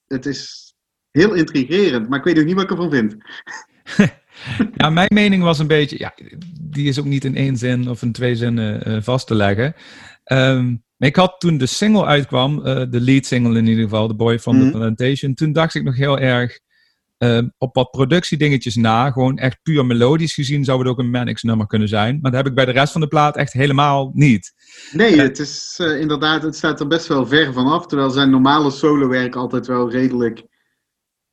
[0.06, 0.72] het is
[1.10, 3.16] heel intrigerend, maar ik weet nog niet wat ik ervan vind.
[4.76, 6.14] ja, mijn mening was een beetje, ja,
[6.60, 9.74] die is ook niet in één zin of in twee zinnen uh, vast te leggen.
[10.32, 14.08] Um, maar ik had toen de single uitkwam, uh, de lead single in ieder geval,
[14.08, 14.78] The Boy from mm the mhm.
[14.78, 16.58] Plantation, toen dacht ik nog heel erg
[17.18, 19.10] uh, op wat productiedingetjes na.
[19.10, 22.18] Gewoon echt puur melodisch gezien zou het ook een Manix nummer kunnen zijn.
[22.20, 24.52] Maar dat heb ik bij de rest van de plaat echt helemaal niet.
[24.92, 27.86] Nee, het is inderdaad, het staat er best wel ver vanaf.
[27.86, 30.42] Terwijl zijn normale solowerk altijd wel redelijk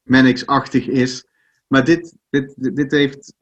[0.03, 1.25] Manix-achtig is.
[1.75, 3.33] Maar dit, dit, dit heeft,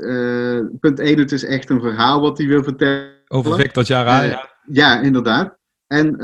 [0.80, 3.12] punt 1, het is echt een verhaal wat hij wil vertellen.
[3.28, 4.50] Over Victor Jara, ja.
[4.72, 5.58] Ja, inderdaad.
[5.88, 6.20] En,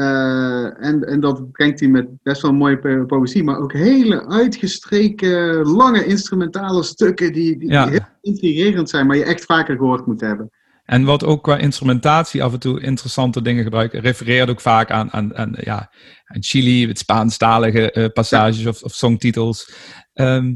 [0.76, 6.06] en, en dat brengt hij met best wel mooie poëzie, maar ook hele uitgestreken, lange
[6.06, 10.50] instrumentale stukken die, die, die heel intrigerend zijn, maar je echt vaker gehoord moet hebben.
[10.86, 15.12] En wat ook qua instrumentatie af en toe interessante dingen gebruikt, refereert ook vaak aan,
[15.12, 15.92] aan, aan, ja,
[16.26, 19.74] aan Chili, het Spaanstalige uh, passages of, of songtitels.
[20.14, 20.56] Ehm,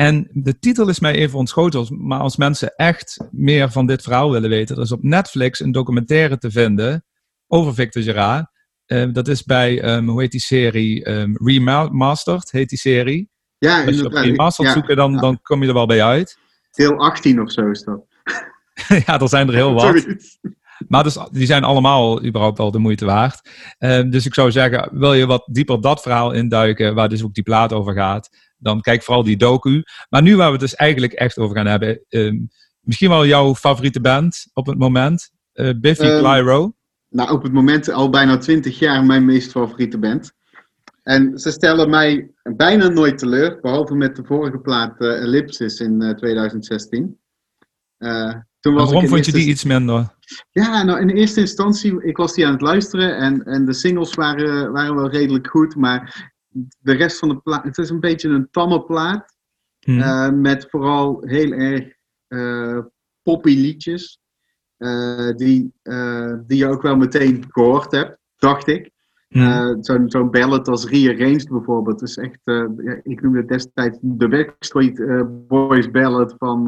[0.00, 4.30] en de titel is mij even ontschoten, maar als mensen echt meer van dit verhaal
[4.30, 7.04] willen weten, er is op Netflix een documentaire te vinden
[7.46, 8.46] over Victor Gerard.
[8.86, 11.08] Uh, dat is bij, um, hoe heet die serie?
[11.10, 13.30] Um, Remastered heet die serie.
[13.58, 16.38] Ja, Als je op Remastered ja, zoeken, dan, dan kom je er wel bij uit.
[16.70, 18.04] Deel 18 of zo is dat.
[19.06, 20.06] ja, er zijn er heel wat.
[20.88, 23.48] Maar dus, die zijn allemaal überhaupt wel de moeite waard.
[23.78, 27.34] Uh, dus ik zou zeggen, wil je wat dieper dat verhaal induiken, waar dus ook
[27.34, 28.28] die plaat over gaat,
[28.60, 29.82] dan kijk vooral die docu.
[30.08, 32.32] Maar nu waar we het dus eigenlijk echt over gaan hebben, uh,
[32.80, 36.74] misschien wel jouw favoriete band op het moment, uh, Biffy um, Clyro.
[37.08, 40.32] Nou, op het moment al bijna twintig jaar mijn meest favoriete band.
[41.02, 46.14] En ze stellen mij bijna nooit teleur, behalve met de vorige plaat uh, Ellipsis in
[46.16, 47.18] 2016.
[47.98, 50.14] Uh, toen was waarom vond je die iets minder?
[50.50, 54.14] Ja, nou in eerste instantie, ik was die aan het luisteren en, en de singles
[54.14, 56.32] waren, waren wel redelijk goed, maar
[56.80, 59.38] de rest van de plaat, het is een beetje een tamme plaat.
[59.80, 59.98] Hmm.
[59.98, 61.94] Uh, met vooral heel erg
[62.28, 62.78] uh,
[63.22, 64.20] poppy liedjes.
[64.78, 65.72] Uh, die,
[66.46, 68.90] die je ook wel meteen gehoord hebt, dacht ik.
[69.28, 69.84] Mm.
[69.84, 72.02] Zo'n zo ballad als Rearranged bijvoorbeeld.
[72.02, 76.64] is echt, ja, ik noemde het destijds de Backstreet Boys ballad van,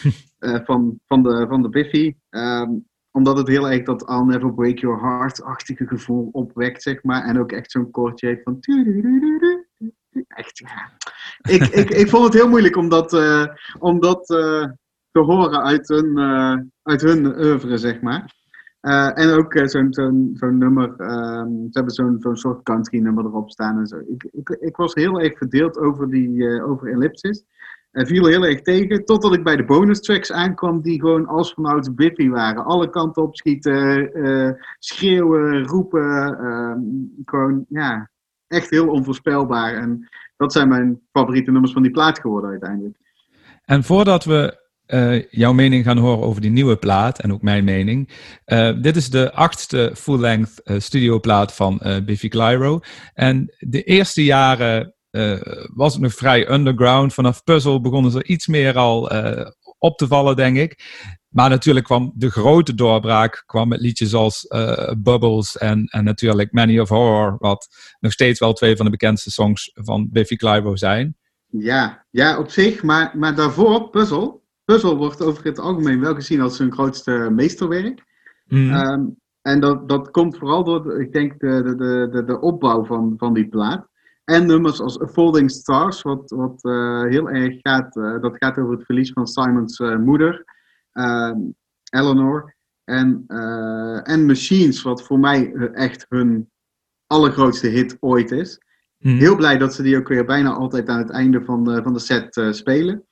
[0.66, 2.14] van, van, de, van de Biffy.
[2.30, 7.24] Um, omdat het heel erg dat I'll Never Break Your Heart-achtige gevoel opwekt, zeg maar.
[7.24, 8.58] En ook echt zo'n koortje heeft van...
[10.28, 10.62] Echt.
[11.42, 13.46] Ik, ik, ik vond het heel moeilijk om dat, uh,
[13.78, 14.64] om dat uh,
[15.10, 16.18] te horen uit hun,
[16.82, 18.34] uit hun oeuvre, zeg maar.
[19.14, 23.50] en ook zo'n zo'n zo'n nummer, um, ze hebben zo'n zo'n soort country nummer erop
[23.50, 23.96] staan en zo.
[23.96, 27.44] Ik, ik, ik was heel erg verdeeld over, die, over Ellipsis.
[27.96, 31.52] En viel heel erg tegen, totdat ik bij de bonus tracks aankwam, die gewoon als
[31.52, 32.64] vanouds Biffy waren.
[32.64, 36.38] Alle kanten opschieten, uh, schreeuwen, roepen.
[36.40, 36.72] Uh,
[37.24, 38.10] gewoon, ja,
[38.46, 39.74] echt heel onvoorspelbaar.
[39.74, 42.96] En dat zijn mijn favoriete nummers van die plaat geworden uiteindelijk.
[43.64, 47.64] En voordat we uh, jouw mening gaan horen over die nieuwe plaat en ook mijn
[47.64, 48.08] mening.
[48.46, 52.80] Uh, dit is de achtste full-length uh, studioplaat van Biffy Clyro.
[53.14, 57.14] En de eerste jaren uh, was het nog vrij underground.
[57.14, 59.46] Vanaf Puzzle begonnen ze iets meer al uh,
[59.78, 61.04] op te vallen, denk ik.
[61.28, 66.52] Maar natuurlijk kwam de grote doorbraak kwam met liedjes als uh, Bubbles en, en natuurlijk
[66.52, 67.68] Many of Horror, wat
[68.00, 71.16] nog steeds wel twee van de bekendste songs van Biffy Clyro zijn.
[71.46, 74.40] Ja, ja op zich, maar, maar daarvoor Puzzle.
[74.64, 78.04] Puzzle wordt over het algemeen wel gezien als zijn grootste meesterwerk.
[78.46, 78.74] Mm.
[78.74, 83.14] Um, en dat, dat komt vooral door, ik denk, de, de, de, de opbouw van,
[83.16, 83.88] van die plaat.
[84.26, 88.74] En nummers als Folding Stars, wat, wat uh, heel erg gaat, uh, dat gaat over
[88.74, 90.44] het verlies van Simons uh, moeder,
[90.92, 91.38] ehm,
[91.90, 92.54] Eleanor.
[92.84, 93.24] En,
[94.02, 96.50] en Machines, wat voor mij echt hun
[97.06, 98.60] allergrootste hit ooit is.
[98.98, 99.16] Mm.
[99.16, 101.92] Heel blij dat ze die ook weer bijna altijd aan het einde van de, van
[101.92, 103.06] de set spelen.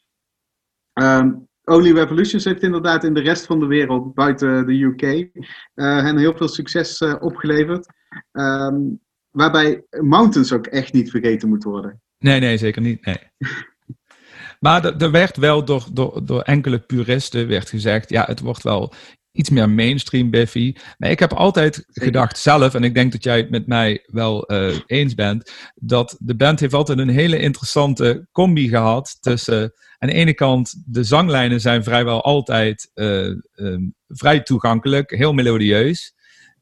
[0.93, 5.31] Um, Only Revolutions heeft inderdaad in de rest van de wereld, buiten de UK,
[5.75, 7.87] hen heel veel succes opgeleverd.
[8.33, 9.01] Um,
[9.35, 12.01] waarbij Mountains ook echt niet vergeten moet worden.
[12.19, 13.05] Nee, nee, zeker niet.
[13.05, 13.19] Nee.
[14.61, 18.93] maar er werd wel door, door, door enkele puristen werd gezegd, ja, het wordt wel
[19.33, 20.75] iets meer mainstream Biffy.
[20.99, 24.53] Maar ik heb altijd gedacht zelf, en ik denk dat jij het met mij wel
[24.53, 30.09] uh, eens bent, dat de band heeft altijd een hele interessante combi gehad tussen, aan
[30.09, 36.15] de ene kant, de zanglijnen zijn vrijwel altijd uh, um, vrij toegankelijk, heel melodieus.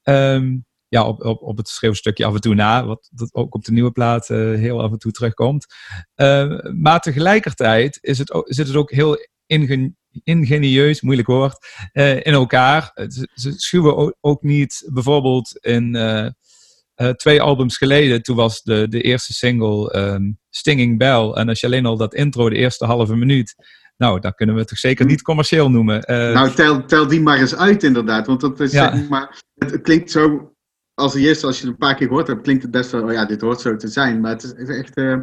[0.03, 3.65] Um, ja, op, op, op het schreeuwstukje af en toe na, wat dat ook op
[3.65, 5.67] de nieuwe plaat uh, heel af en toe terugkomt.
[6.17, 12.17] Uh, maar tegelijkertijd is het ook, zit het ook heel ingen, ingenieus, moeilijk woord, uh,
[12.17, 12.91] in elkaar.
[12.95, 15.99] Ze, ze schuwen ook, ook, niet, bijvoorbeeld in
[17.17, 21.31] twee albums geleden, toen was de, de eerste single um, Stinging Bell.
[21.31, 23.55] En als je alleen al dat intro, de eerste halve minuut,
[23.97, 26.05] nou, dat kunnen we toch zeker niet commercieel noemen.
[26.07, 28.97] nou, tel, tel die maar eens uit inderdaad, want dat is, ja.
[28.97, 30.53] zeg maar, het klinkt zo
[30.95, 33.13] als eerste, als je het een paar keer gehoord hebt, klinkt het best wel, oh
[33.13, 34.21] ja, dit hoort zo te zijn.
[34.21, 35.19] Maar het is echt, uh,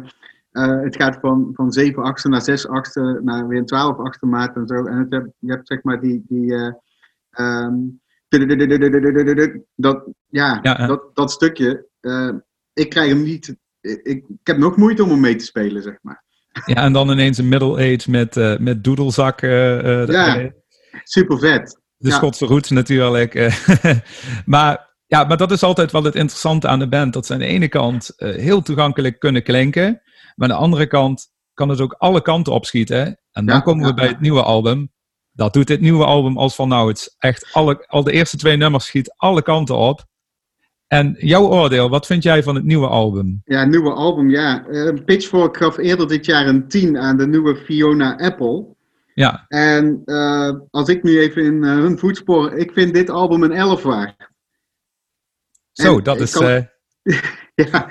[0.52, 4.26] uh, het gaat van, van zeven achtste naar zes achtste, naar weer een twaalf achtste
[4.26, 4.86] maat en zo.
[4.86, 6.72] En het heb, je hebt zeg maar die, die uh,
[7.38, 8.00] um,
[9.74, 11.86] dat, ja, ja, Dat, dat stukje,
[12.72, 15.98] ik krijg hem niet, ik, ik heb nog moeite om hem mee te spelen, zeg
[16.02, 16.24] maar.
[16.64, 19.50] Ja, en dan ineens een middle age met, met doedelzakken.
[20.12, 20.52] Ja,
[21.04, 21.80] super vet.
[21.96, 22.14] De ja.
[22.14, 23.34] Schotse roots natuurlijk.
[24.46, 27.12] maar, ja, maar dat is altijd wel het interessante aan de band.
[27.12, 30.02] Dat ze aan de ene kant heel toegankelijk kunnen klinken.
[30.34, 33.06] Maar aan de andere kant kan het ook alle kanten opschieten.
[33.32, 34.10] En dan Ja, komen we ja, bij ja.
[34.10, 34.90] het nieuwe album.
[35.32, 38.56] Dat doet dit nieuwe album als van nou, het echt alle, al de eerste twee
[38.56, 40.04] nummers schiet alle kanten op.
[40.86, 43.42] En jouw oordeel, wat vind jij van het nieuwe album?
[43.44, 44.66] Ja, nieuwe album, ja.
[44.66, 48.66] Eh, Pitchfork gaf eerder dit jaar een 10 aan de nieuwe Fiona Apple.
[49.14, 53.42] Ja, En eh, als ik nu even in eh, hun voetsporen, ik vind dit album
[53.42, 54.29] een 11 waard.
[55.80, 56.32] Zo, dat ik is.
[56.32, 56.62] kan- eh,
[57.54, 57.90] Ja,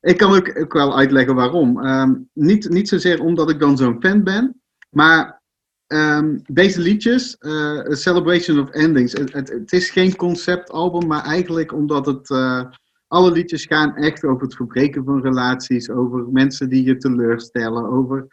[0.00, 1.84] ik kan ook, ook wel uitleggen waarom.
[1.84, 5.42] Ehm, niet, niet zozeer omdat ik dan zo'n fan ben, maar
[5.86, 11.72] ehm, deze liedjes, A Celebration of Endings, het, het, het is geen conceptalbum, maar eigenlijk
[11.72, 12.64] omdat het, eh,
[13.06, 18.26] alle liedjes gaan echt over het verbreken van relaties, over mensen die je teleurstellen, over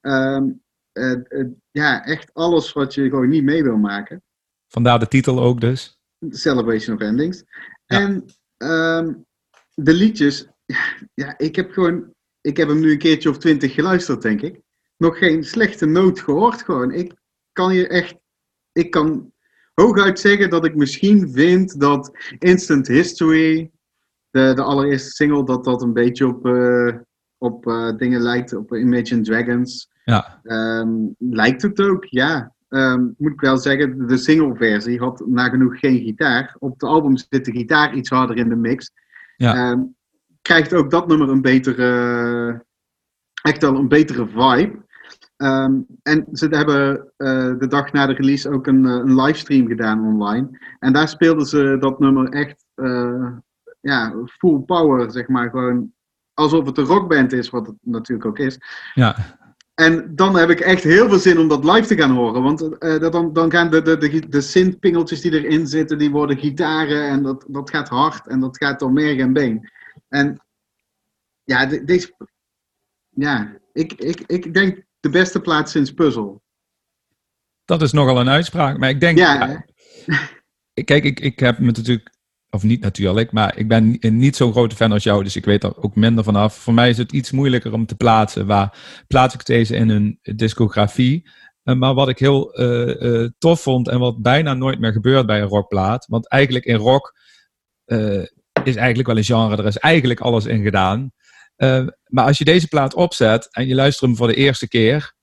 [0.00, 0.48] ehm,
[0.92, 4.22] eh, eh, ja, echt alles wat je gewoon niet mee wil maken.
[4.68, 5.98] vandaar de titel ook dus.
[6.30, 7.42] Celebration of Endings.
[7.86, 8.00] Ja.
[8.00, 8.24] En
[8.60, 9.12] ehm,
[9.74, 10.48] de liedjes,
[11.14, 14.60] ja, ik heb gewoon, ik heb hem nu een keertje of twintig geluisterd, denk ik.
[14.96, 16.90] Nog geen slechte noot gehoord, gewoon.
[16.92, 17.14] Ik
[17.52, 18.14] kan je echt,
[18.72, 19.32] ik kan
[19.74, 23.70] hooguit zeggen dat ik misschien vind dat Instant History,
[24.30, 26.96] de, de allereerste single, dat dat een beetje op, eh,
[27.38, 29.88] op eh, dingen lijkt, op Imagine Dragons.
[30.04, 32.54] Ja, Ehm, lijkt het ook, ja.
[32.70, 36.56] Ehm, moet ik wel zeggen, de single-versie had nagenoeg geen gitaar.
[36.58, 38.92] Op de album zit de gitaar iets harder in de mix.
[39.36, 39.54] Ja.
[39.54, 39.80] Ehm,
[40.42, 42.64] krijgt ook dat nummer een betere,
[43.42, 44.88] echt wel een betere vibe.
[45.36, 49.66] Ehm, en ze hebben eh, de dag na de release ook een, eh, een livestream
[49.66, 50.58] gedaan online.
[50.78, 53.32] En daar speelden ze dat nummer echt eh,
[53.80, 55.50] ja, full power, zeg maar.
[55.50, 55.92] Gewoon
[56.34, 58.58] alsof het een rockband is, wat het natuurlijk ook is.
[58.94, 59.38] ja,
[59.80, 62.42] En dan heb ik echt heel veel zin om dat live te gaan horen.
[62.42, 66.10] Want eh, dat dan, dan gaan de, de, de, de synth-pingeltjes die erin zitten, die
[66.10, 67.08] worden gitaren.
[67.08, 69.70] En dat, dat gaat hard en dat gaat door merg en been.
[70.08, 70.44] En
[71.44, 72.14] ja, de- deze...
[73.08, 76.40] Ja, ik, ik, ik denk de beste plaats sinds Puzzle.
[77.64, 78.78] dat is nogal een uitspraak.
[78.78, 79.64] Maar ik denk, Ja,
[80.84, 82.10] kijk, ik, ik heb me natuurlijk,
[82.50, 85.44] of niet natuurlijk, maar ik ben ni- niet zo'n grote fan als jou, dus ik
[85.44, 86.54] weet er ook minder vanaf.
[86.54, 88.46] Voor mij is het iets moeilijker om te plaatsen.
[88.46, 91.28] Waar plaats ik deze in een discografie?
[91.62, 95.26] Eh, maar wat ik heel eh, eh, tof vond en wat bijna nooit meer gebeurt
[95.26, 97.18] bij een rockplaat, want eigenlijk in rock
[98.64, 101.12] is eigenlijk wel een genre, er is eigenlijk alles in gedaan.
[102.06, 105.14] Maar als je deze plaat opzet en je luistert hem voor de eerste keer,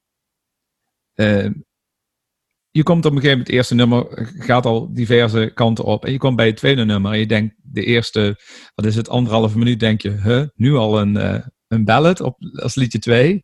[2.78, 4.06] je komt op een gegeven moment, het eerste nummer
[4.38, 6.06] gaat al diverse kanten op.
[6.06, 8.40] En je komt bij het tweede nummer en je denkt, de eerste,
[8.76, 12.38] wat is het, anderhalve minuut, denk je, huh, nu al een, eh, een ballad op,
[12.54, 13.44] als liedje 2.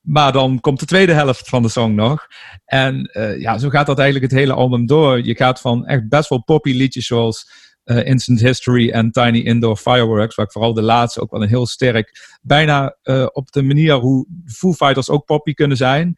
[0.00, 2.26] Maar dan komt de tweede helft van de song nog.
[2.64, 5.24] En eh, ja, zo gaat dat eigenlijk het hele album door.
[5.24, 7.50] Je gaat van echt best wel poppy liedjes zoals
[7.84, 11.48] eh, Instant History en Tiny Indoor Fireworks, waar ik vooral de laatste ook wel een
[11.48, 12.96] heel sterk, bijna
[13.32, 16.14] op de manier hoe Foo Fighters ook poppy kunnen zijn,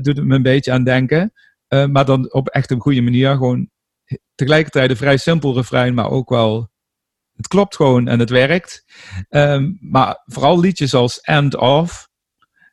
[0.00, 1.32] doet het me een beetje aan denken.
[1.68, 3.30] Eh, maar dan op echt een goede manier.
[3.30, 3.70] Gewoon
[4.34, 6.70] tegelijkertijd een vrij simpel refrein, maar ook wel.
[7.36, 8.84] Het klopt gewoon en het werkt.
[9.28, 12.08] Ehm, maar vooral liedjes als End Of.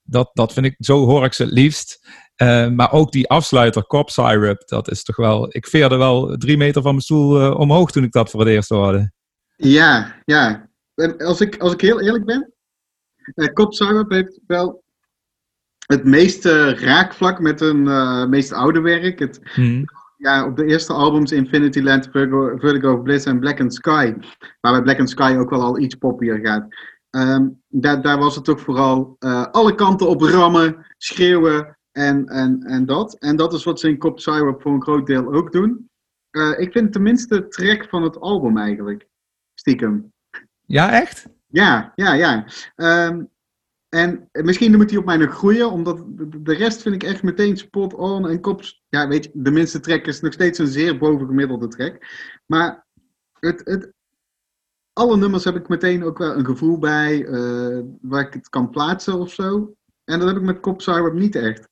[0.04, 2.08] Dat, dat vind ik, zo hoor ik ze het liefst.
[2.36, 5.56] Eh, maar ook die afsluiter, Cop Syrup, dat is toch wel.
[5.56, 8.50] Ik veerde wel drie meter van mijn stoel eh, omhoog toen ik dat voor het
[8.50, 9.12] eerst hoorde.
[9.56, 10.70] Ja, ja.
[11.18, 12.54] Als ik, als ik heel eerlijk ben,
[13.36, 14.84] uh, Cop Syrup heeft wel
[15.86, 19.20] het meeste raakvlak met hun eh, meest oude werk.
[19.20, 19.84] Het, Hm.
[20.18, 24.14] ja, op de eerste albums Infinity Land, Vertigo, Vertigo of Bliss en Black and Sky,
[24.62, 26.68] waarbij Black and Sky ook wel al iets poppier gaat.
[27.10, 32.64] Ehm, daar, daar was het toch vooral eh, alle kanten op rammen, schreeuwen en, en,
[32.64, 33.20] en dat.
[33.20, 35.90] En dat is wat ze in Cop Syrup voor een groot deel ook doen.
[36.30, 39.08] Eh, ik vind tenminste de track van het album eigenlijk,
[39.54, 40.14] stiekem.
[40.66, 41.28] Ja, echt?
[41.48, 42.46] Ja, ja, ja.
[42.76, 43.24] Ehm,
[43.96, 46.04] en misschien moet hij op mij nog groeien, omdat
[46.40, 48.28] de, rest vind ik echt meteen spot on.
[48.28, 52.08] En kops, ja, weet je, de minste track is nog steeds een zeer bovengemiddelde track.
[52.46, 52.86] Maar
[53.40, 53.94] het, het,
[54.94, 58.70] alle nummers heb ik meteen ook wel een gevoel bij eh, waar ik het kan
[58.70, 59.76] plaatsen of zo.
[60.04, 61.70] En dat heb ik met Syrup niet echt.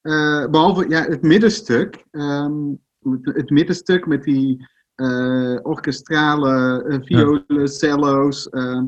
[0.00, 2.04] Eh, behalve ja, het middenstuk.
[2.10, 2.74] ehm,
[3.22, 8.48] het, middenstuk met die eh, orkestrale violen, cello's.
[8.48, 8.86] ehm,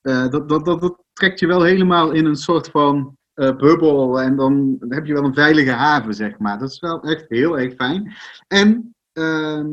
[0.00, 4.20] eh, dat, dat, dat trekt je wel helemaal in een soort van eh, bubbel.
[4.20, 6.58] En dan heb je wel een veilige haven, zeg maar.
[6.58, 8.14] Dat is wel echt heel erg fijn.
[8.48, 9.66] En ehm,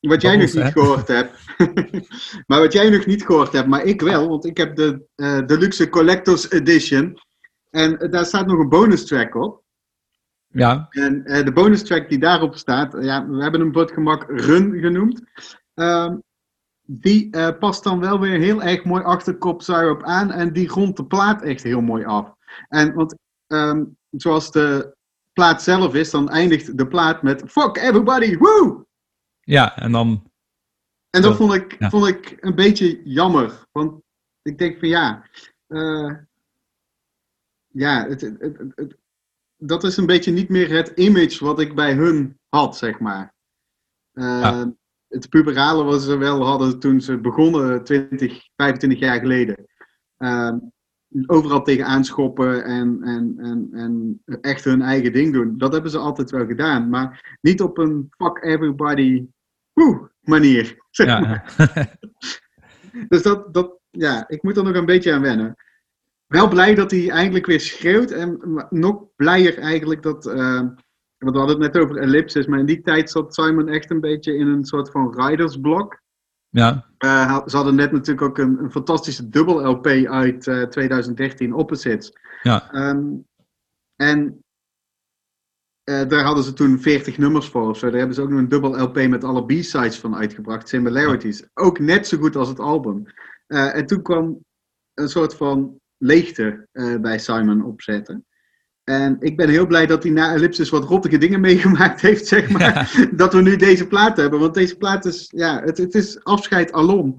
[0.00, 0.70] wat jij nog niet hè?
[0.70, 1.32] gehoord hebt.
[2.46, 4.28] maar wat jij nog niet gehoord hebt, maar ik wel.
[4.28, 7.18] Want ik heb de eh, Deluxe Collectors Edition.
[7.70, 9.62] En daar staat nog een bonus track op.
[10.46, 10.86] Ja.
[10.90, 14.78] En de bonus track die daarop staat, ja, we hebben hem voor het gemak Run
[14.78, 15.22] genoemd.
[15.74, 16.16] Ehm,
[16.90, 20.96] die past dan wel weer heel erg mooi achter Kop op aan en die rondt
[20.96, 22.34] de plaat echt heel mooi af.
[22.68, 23.14] En want
[23.46, 24.96] ehm, zoals de
[25.32, 28.86] plaat zelf is, dan eindigt de plaat met Fuck everybody, woo!
[29.40, 30.30] Ja, en dan.
[31.10, 33.66] En dat vond ik, vond ik een beetje jammer.
[33.72, 34.02] Want
[34.42, 35.28] ik denk van ja.
[35.68, 36.14] Uh,
[37.66, 38.96] ja, het, het, het,
[39.56, 43.34] dat is een beetje niet meer het image wat ik bij hun had, zeg maar.
[44.12, 44.64] Uh,
[45.08, 49.66] Het puberale wat ze wel hadden toen ze begonnen, 20, 25 jaar geleden.
[50.18, 50.52] Uh,
[51.26, 55.58] overal tegen aanschoppen en, en, en, en echt hun eigen ding doen.
[55.58, 59.26] Dat hebben ze altijd wel gedaan, maar niet op een fuck everybody
[59.72, 60.76] woe manier.
[60.90, 61.44] Ja.
[63.08, 65.56] dus dat, dat, ja, ik moet er nog een beetje aan wennen.
[66.26, 68.38] Wel blij dat hij eindelijk weer schreeuwt en
[68.70, 70.62] nog blijer eigenlijk dat, uh,
[71.18, 74.00] want we hadden het net over ellipsis, maar in die tijd zat Simon echt een
[74.00, 76.00] beetje in een soort van ridersblok.
[76.48, 76.86] Ja.
[77.04, 82.12] Uh, ze hadden net natuurlijk ook een, een fantastische dubbel LP uit uh, 2013, Opposites.
[82.42, 82.74] Ja.
[82.74, 83.26] Um,
[83.96, 84.44] en
[85.84, 87.86] uh, daar hadden ze toen 40 nummers voor of zo.
[87.86, 91.48] Daar hebben ze ook nog een dubbel LP met alle B-sides van uitgebracht, Similarities.
[91.54, 93.04] Ook net zo goed als het album.
[93.46, 94.44] En toen kwam
[94.94, 96.68] een soort van leegte
[97.00, 98.26] bij Simon opzetten.
[98.88, 102.48] En ik ben heel blij dat hij na Ellipsis wat rottige dingen meegemaakt heeft, zeg
[102.52, 102.60] maar.
[102.60, 103.08] Ja.
[103.12, 104.40] Dat we nu deze plaat hebben.
[104.40, 107.16] Want deze plaat is, ja, het, het is afscheid alom.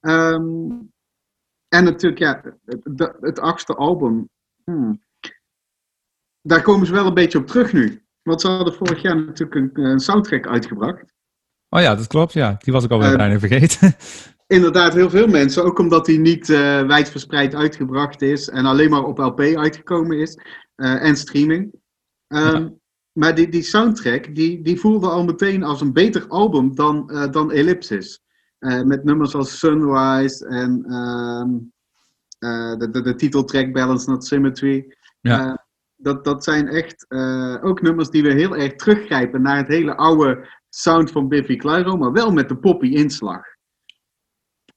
[0.00, 0.90] Um,
[1.68, 4.28] en natuurlijk, ja, het, het achtste album.
[4.64, 5.02] Hmm.
[6.40, 8.02] Daar komen ze wel een beetje op terug nu.
[8.22, 11.14] Want ze hadden vorig jaar natuurlijk een, een soundtrack uitgebracht.
[11.68, 12.56] Oh ja, dat klopt, ja.
[12.58, 13.94] Die was ik alweer uh, bijna vergeten.
[14.56, 15.64] Inderdaad, heel veel mensen.
[15.64, 20.38] Ook omdat die niet uh, wijdverspreid uitgebracht is en alleen maar op LP uitgekomen is.
[20.82, 21.72] Uh, en streaming.
[22.28, 22.72] Um, ja.
[23.12, 27.30] Maar die, die soundtrack, die, die voelde al meteen als een beter album dan, uh,
[27.30, 28.20] dan Ellipsis.
[28.84, 31.72] met nummers als Sunrise en um,
[32.78, 34.96] de, de, de titeltrack Balance Not Symmetry.
[35.20, 35.66] Ja.
[35.96, 37.06] dat, dat zijn echt
[37.62, 41.96] ook nummers die we heel erg teruggrijpen naar het hele oude sound van Biffy Clyro,
[41.96, 43.42] maar wel met de poppy inslag.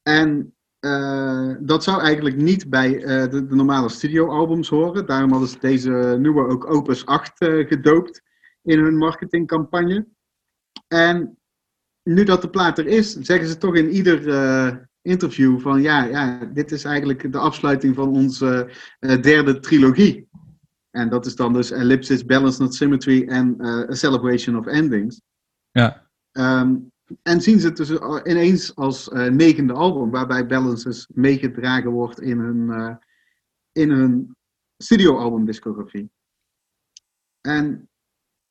[0.01, 0.54] En
[0.85, 5.05] uh, dat zou eigenlijk niet bij uh, de, de, normale studioalbums horen.
[5.05, 8.21] Daarom hadden ze deze nieuwe ook Opus 8 uh, gedoopt
[8.61, 10.07] in hun marketingcampagne.
[10.87, 11.37] En
[12.03, 16.49] nu dat de plaat er is, zeggen ze toch in ieder interview van ja, ja,
[16.53, 18.69] dit is eigenlijk de afsluiting van onze
[18.99, 20.27] derde trilogie.
[20.91, 25.21] En dat is dan dus Ellipsis, Balance Not Symmetry en A Celebration of Endings.
[25.71, 26.09] Ja.
[26.31, 26.91] Um,
[27.21, 27.89] en zien ze het dus
[28.23, 32.95] ineens als uh, negende album, waarbij Balances meegedragen wordt in hun, uh,
[33.71, 34.35] in hun
[34.77, 36.11] studioalbumdiscografie.
[37.41, 37.89] En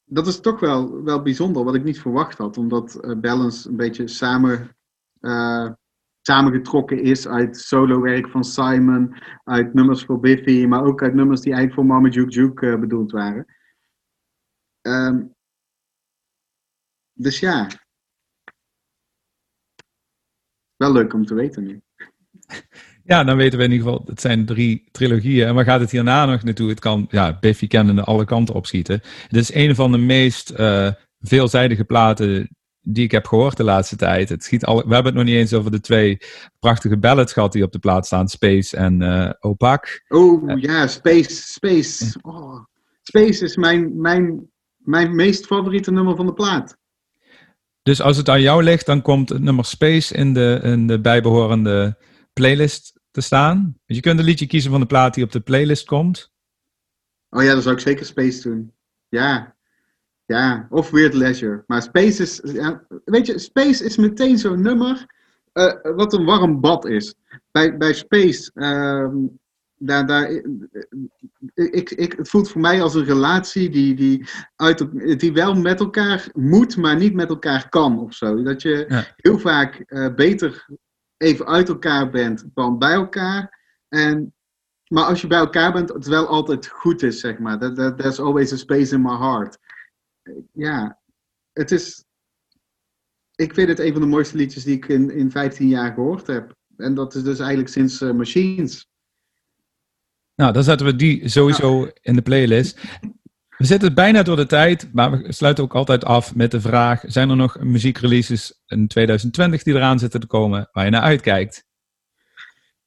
[0.05, 3.77] dat is toch wel, wel bijzonder, wat ik niet verwacht had, omdat uh, Balance een
[3.77, 4.77] beetje samen,
[6.21, 11.53] samengetrokken is uit solowerk van Simon, uit nummers voor Biffy, maar ook uit nummers die
[11.53, 13.47] eigenlijk voor Mama Juke Juke bedoeld waren.
[14.87, 15.35] Um,
[17.13, 17.69] dus ja,
[20.77, 21.81] wel leuk om te weten nu.
[23.07, 25.47] Ja, dan weten we in ieder geval, het zijn drie trilogieën.
[25.47, 26.69] En waar gaat het hierna nog naartoe?
[26.69, 29.01] Het kan, ja, Biffy kennende alle kanten opschieten.
[29.29, 32.49] Het is een van de meest uh, veelzijdige platen
[32.81, 34.29] die ik heb gehoord de laatste tijd.
[34.29, 36.19] Het schiet al, we hebben het nog niet eens over de twee
[36.59, 38.29] prachtige ballads gehad die op de plaat staan.
[38.29, 40.05] Space en uh, Opaque.
[40.09, 41.31] Oh uh, ja, Space.
[41.31, 42.19] Space.
[42.23, 42.65] Oh,
[43.03, 46.77] Space is mijn, mijn, mijn meest favoriete nummer van de plaat.
[47.85, 51.01] Dus als het aan jou ligt, dan komt het nummer Space in de, in de
[51.01, 51.97] bijbehorende
[52.33, 53.79] playlist te staan.
[53.87, 56.33] Je kunt een liedje kiezen van de plaat die op de playlist komt.
[57.31, 58.73] Oh ja, dan zou ik zeker Space doen.
[59.09, 59.57] Ja.
[60.27, 61.65] Ja, of Weird Leisure.
[61.67, 62.41] Maar Space is,
[63.05, 65.07] weet je, Space is meteen zo'n nummer
[65.55, 67.15] uh, wat een warm bad is.
[67.51, 69.09] Bij, bij Space, uh,
[69.87, 70.31] daar, daar,
[71.55, 74.27] ik, ik, het voelt voor mij als een relatie die, die,
[74.57, 74.87] uit,
[75.21, 78.43] die wel met elkaar moet, maar niet met elkaar kan of zo.
[78.43, 79.05] Dat je ja.
[79.17, 80.67] heel vaak uh, beter
[81.17, 83.63] even uit elkaar bent dan bij elkaar.
[83.89, 84.35] En,
[84.89, 87.59] maar als je bij elkaar bent, het wel altijd goed is, zeg maar.
[87.59, 89.59] That, that, there's always a space in my heart.
[90.53, 91.01] Ja,
[91.53, 92.05] het is.
[93.35, 96.27] Ik vind het een van de mooiste liedjes die ik in, in 15 jaar gehoord
[96.27, 96.57] heb.
[96.77, 98.89] En dat is dus eigenlijk sinds uh, Machines.
[100.37, 102.81] Nou, dan zetten we die sowieso in de playlist.
[103.57, 107.03] We zitten bijna door de tijd, maar we sluiten ook altijd af met de vraag:
[107.07, 111.65] zijn er nog muziekreleases in 2020 die eraan zitten te komen waar je naar uitkijkt?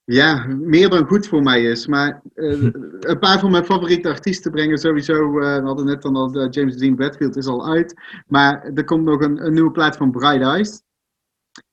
[0.08, 1.88] ja, meer dan goed voor mij is.
[1.88, 2.62] Maar uh,
[3.00, 5.39] een paar van mijn favoriete artiesten brengen sowieso.
[5.39, 7.93] Uh, we hadden net dan al uh, James Dean Bradfield is al uit.
[8.28, 10.82] Maar er komt nog een, een nieuwe plaat van Bright Eyes.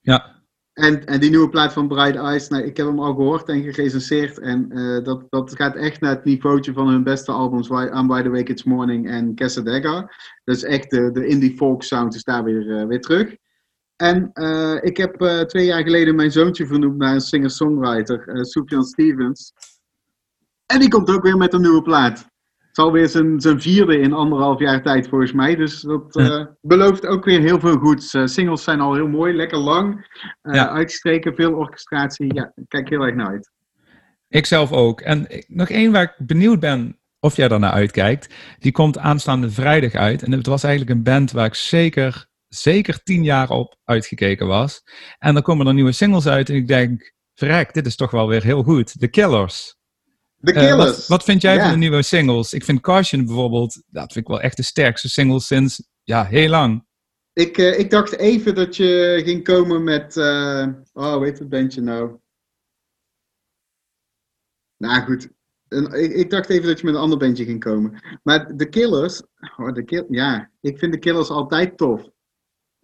[0.01, 0.34] Ja.
[0.75, 3.63] En, en die nieuwe plaat van Bright Eyes, nou, ik heb hem al gehoord en
[3.63, 4.39] gerecenseerd.
[4.39, 4.69] En
[5.03, 7.69] dat, dat gaat echt naar het niveautje van hun beste albums.
[7.69, 10.11] I'm Wide Awake It's Morning en Casadega.
[10.45, 13.37] Dus echt de, de indie folk sound is daar weer, weer terug.
[13.97, 19.53] En uh, ik heb twee jaar geleden mijn zoontje vernoemd naar een singer-songwriter, uh, Stevens.
[20.67, 22.33] En die komt ook weer met een nieuwe plaat.
[22.75, 25.57] Het zal weer zijn, zijn vierde in anderhalf jaar tijd volgens mij.
[25.57, 26.57] Dus dat ja.
[26.61, 28.11] belooft ook weer heel veel goeds.
[28.25, 30.07] singles zijn al heel mooi, lekker lang.
[30.43, 30.69] Ja.
[30.69, 32.35] Uitgestreken, veel orchestratie.
[32.35, 33.51] Ja, kijk heel erg naar uit.
[34.29, 35.01] Ik zelf ook.
[35.01, 38.35] En nog één waar ik benieuwd ben of jij naar uitkijkt.
[38.59, 40.23] Die komt aanstaande vrijdag uit.
[40.23, 44.83] En het was eigenlijk een band waar ik zeker zeker tien jaar op uitgekeken was.
[45.19, 48.29] En dan komen er nieuwe singles uit en ik denk, verrek, dit is toch wel
[48.29, 49.01] weer heel goed.
[49.01, 49.77] The Killers.
[50.45, 50.71] The Killers.
[50.71, 52.53] Uh, wat, wat, vind jij van de nieuwe singles?
[52.53, 56.49] Ik vind Caution bijvoorbeeld, dat vind ik wel echt de sterkste single sinds, ja, heel
[56.49, 56.87] lang.
[57.33, 61.81] Ik, uh, ik dacht even dat je ging komen met, uh, oh, heet het bandje
[61.81, 62.17] nou?
[64.77, 65.29] Nou goed,
[65.69, 68.19] ik, ik, dacht even dat je met een ander bandje ging komen.
[68.23, 69.23] Maar The Killers,
[69.57, 72.13] oh, kill, ja, ik vind The Killers altijd tof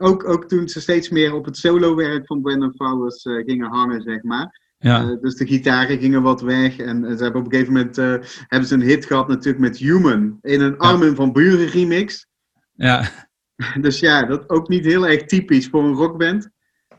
[0.01, 4.03] ook, ook toen ze steeds meer op het solo-werk van Brandon Flowers uh, gingen hangen,
[4.03, 4.70] zeg maar.
[4.83, 5.03] Ja.
[5.03, 6.79] Uh, dus de gitaren gingen wat weg.
[6.79, 8.17] En ze hebben op een gegeven moment uh,
[8.47, 10.39] hebben ze een hit gehad natuurlijk met Human.
[10.43, 12.27] In een Armin van Buren remix.
[12.73, 13.09] Ja.
[13.81, 16.51] Dus ja, dat ook niet heel erg typisch voor een rockband.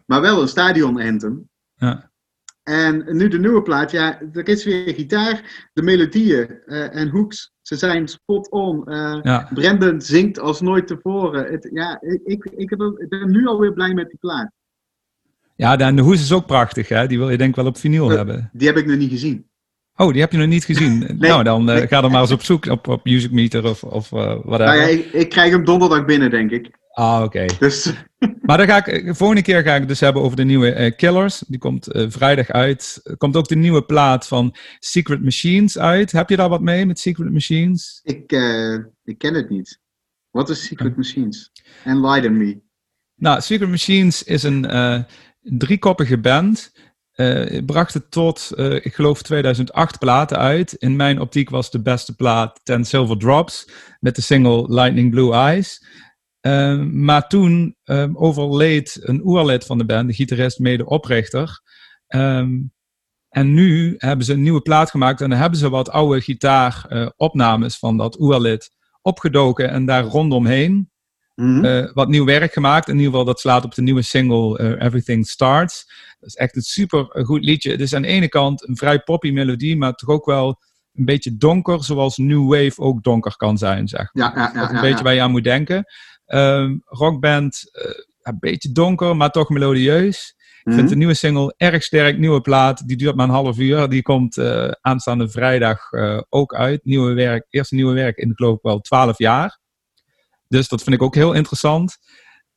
[0.06, 1.50] Maar wel een stadion anthem.
[1.76, 2.12] Ja.
[2.64, 7.52] En nu de nieuwe plaat, ja, er is weer gitaar, de melodieën uh, en hooks,
[7.62, 8.84] ze zijn spot on.
[8.86, 9.50] Uh, ja.
[9.54, 11.52] Brandon zingt als nooit tevoren.
[11.52, 12.78] Het, ja, ik, ik, ik,
[13.10, 14.52] ben nu alweer blij met die plaat.
[15.62, 17.08] Ja, en de hoes is ook prachtig, hè?
[17.08, 18.50] Die wil je denk ik wel op vinyl uh, hebben.
[18.54, 19.46] Die heb ik nog niet gezien.
[19.96, 21.00] Oh, die heb je nog niet gezien?
[21.20, 21.88] nee, nou, dan nee.
[21.88, 24.58] ga er maar eens op zoek op, op Music Meter of, of whatever.
[24.58, 26.70] Nou ja, ik, ik, krijg hem donderdag binnen, denk ik.
[26.92, 27.46] Ah, oké.
[27.60, 27.94] Dus...
[28.48, 30.76] maar dan ga ik, de volgende keer ga ik het dus hebben over de nieuwe
[30.76, 31.44] uh, Killers.
[31.48, 33.00] Die komt uh, vrijdag uit.
[33.04, 36.12] Er komt ook de nieuwe plaat van Secret Machines uit.
[36.12, 38.00] Heb je daar wat mee met Secret Machines?
[38.04, 39.80] Ik, uh, ik ken het niet.
[40.30, 41.52] Wat is Secret Machines?
[41.84, 42.62] Enlighten me.
[43.16, 44.66] Nou, Secret Machines is een
[45.42, 46.72] driekoppige band.
[47.66, 50.74] bracht het tot, ik geloof, 2008 platen uit.
[50.74, 55.34] In mijn optiek was de beste plaat Ten Silver Drops met de single Lightning Blue
[55.34, 55.80] Eyes.
[56.42, 61.62] Ehm, maar toen um, overleed een oerlid van de band, de gitarist, medeoprichter.
[62.08, 62.74] Um,
[63.30, 67.74] en nu hebben ze een nieuwe plaat gemaakt en dan hebben ze wat oude gitaaropnames
[67.74, 68.72] uh, van dat oerlid
[69.02, 70.92] opgedoken en daar rondomheen
[71.36, 72.88] mm uh, wat nieuw werk gemaakt.
[72.88, 75.86] In ieder geval, dat slaat op de nieuwe single uh, Everything Starts.
[76.20, 77.72] Dat is echt een super goed liedje.
[77.72, 80.62] Het is aan de ene kant een vrij poppy melodie, maar toch ook wel
[80.94, 84.34] een beetje donker, zoals New Wave ook donker kan zijn, zeg maar.
[84.36, 85.86] Ja, ja, ja, dat is een beetje waar je aan moet denken.
[86.28, 90.36] Um, rockband, uh, een beetje donker, maar toch melodieus.
[90.64, 90.92] Ik vind mhm.
[90.92, 92.18] de nieuwe single erg sterk.
[92.18, 93.90] Nieuwe plaat, die duurt maar een half uur.
[93.90, 94.40] Die komt
[94.82, 95.80] aanstaande vrijdag
[96.30, 96.86] ook uit.
[96.86, 99.61] Nieuwe werk, eerste nieuwe werk in, geloof ik wel, 12 jaar.
[100.52, 101.98] Dus dat vind ik ook heel interessant.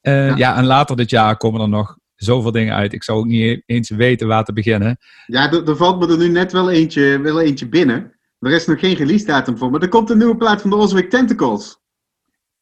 [0.00, 0.36] Ja.
[0.36, 0.56] ja.
[0.56, 2.92] en later dit jaar komen er nog zoveel dingen uit.
[2.92, 4.98] Ik zou ook niet eens weten waar te beginnen.
[5.26, 8.12] Ja, er, valt me er nu net wel eentje, wel eentje binnen.
[8.38, 10.76] Er is nog geen release datum voor, maar er komt een nieuwe plaat van de
[10.76, 11.82] Oswick Tentacles.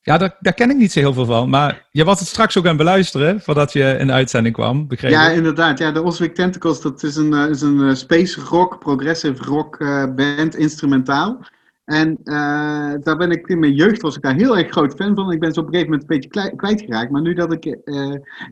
[0.01, 1.51] Ja, daar, daar ken ik niet zo heel veel van.
[1.51, 4.87] Maar je was het straks ook aan het beluisteren voordat je in de uitzending kwam,
[4.87, 5.79] begreep Ja, inderdaad.
[5.79, 9.81] Ja, de Oswick Tentacles, dat is een, uh, is een uh, space rock, progressive rock
[9.81, 11.39] uh, band, instrumentaal.
[11.93, 12.19] En
[13.03, 15.33] daar ben ik in mijn jeugd was ik daar heel erg groot fan van.
[15.33, 17.11] Ik ben ze op een gegeven moment een beetje kwijtgeraakt.
[17.11, 17.65] Maar nu dat ik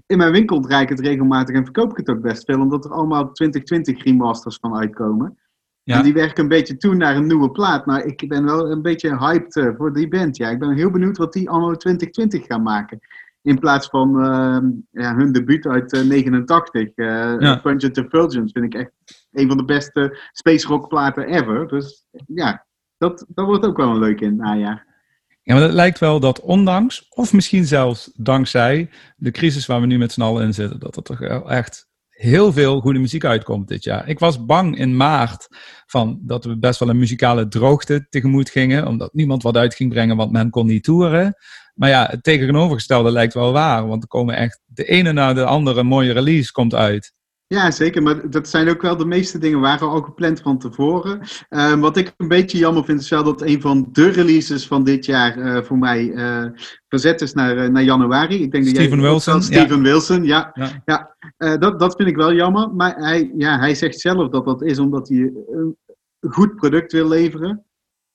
[0.06, 2.60] in mijn winkel draai ik het regelmatig en verkoop ik het ook best veel.
[2.60, 5.38] Omdat er allemaal 2020 remasters van uitkomen.
[5.82, 5.96] Ja.
[5.96, 7.86] En die werken een beetje toe naar een nieuwe plaat.
[7.86, 10.36] Maar ik ben wel een beetje hyped uh, voor die band.
[10.36, 12.98] Ja, ik ben heel benieuwd wat die anno 2020 gaan maken.
[13.42, 14.58] In plaats van uh,
[14.90, 16.82] ja, hun debuut uit uh, 89.
[16.96, 17.06] Uh,
[17.38, 17.56] ja.
[17.56, 18.90] Punch to Fulgence vind ik echt
[19.32, 21.68] een van de beste space rock platen ever.
[21.68, 22.66] Dus ja,
[23.00, 24.86] dat, dat wordt ook wel een leuk in het najaar.
[25.42, 29.86] Ja, maar het lijkt wel dat ondanks, of misschien zelfs dankzij de crisis waar we
[29.86, 33.68] nu met z'n allen in zitten, dat er toch echt heel veel goede muziek uitkomt
[33.68, 34.08] dit jaar.
[34.08, 35.48] Ik was bang in maart
[35.86, 39.90] van dat we best wel een muzikale droogte tegemoet gingen, omdat niemand wat uit ging
[39.90, 41.34] brengen, want men kon niet toeren.
[41.74, 45.44] Maar ja, het tegenovergestelde lijkt wel waar, want er komen echt de ene na de
[45.44, 47.14] andere mooie release komt uit.
[47.54, 48.02] Ja, zeker.
[48.02, 51.20] Maar dat zijn ook wel de meeste dingen waren al gepland van tevoren.
[51.50, 54.84] Uh, wat ik een beetje jammer vind, is wel dat een van de releases van
[54.84, 56.44] dit jaar uh, voor mij uh,
[56.88, 58.42] verzet is naar, naar januari.
[58.42, 59.42] Ik denk Steven dat Wilson.
[59.42, 59.82] Steven ja.
[59.82, 60.50] Wilson, ja.
[60.54, 60.82] ja.
[61.38, 61.56] ja.
[61.56, 62.74] dat, dat vind ik wel jammer.
[62.74, 65.76] Maar hij, ja, hij zegt zelf dat dat is omdat hij een
[66.20, 67.64] goed product wil leveren.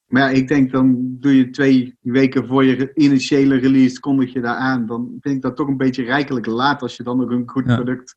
[0.06, 4.42] Maar ja, ik denk dan doe je twee weken voor je initiële release, kondig je
[4.42, 4.86] daar aan.
[4.86, 7.66] Dan vind ik dat toch een beetje rijkelijk laat als je dan nog een goed
[7.66, 8.16] product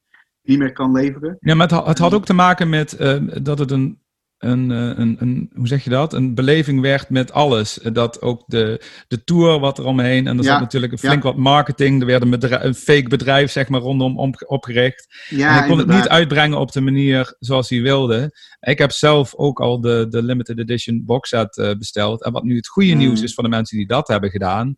[0.49, 1.37] niet meer kan leveren.
[1.41, 3.99] Ja, maar het, het had ook te maken met uh, dat het een,
[4.39, 7.79] een, een, een, hoe zeg je dat, een beleving werd met alles.
[7.93, 11.29] Dat ook de, de tour wat er omheen, en er ja, zat natuurlijk flink ja.
[11.29, 15.27] wat marketing, er werd een, bedrijf, een fake bedrijf zeg maar rondom om, opgericht.
[15.29, 15.95] Ja, en hij kon inderdaad.
[15.95, 18.37] het niet uitbrengen op de manier zoals hij wilde.
[18.61, 22.25] Ik heb zelf ook al de, de limited edition box set besteld.
[22.25, 22.99] En wat nu het goede mm.
[22.99, 24.77] nieuws is voor de mensen die dat hebben gedaan,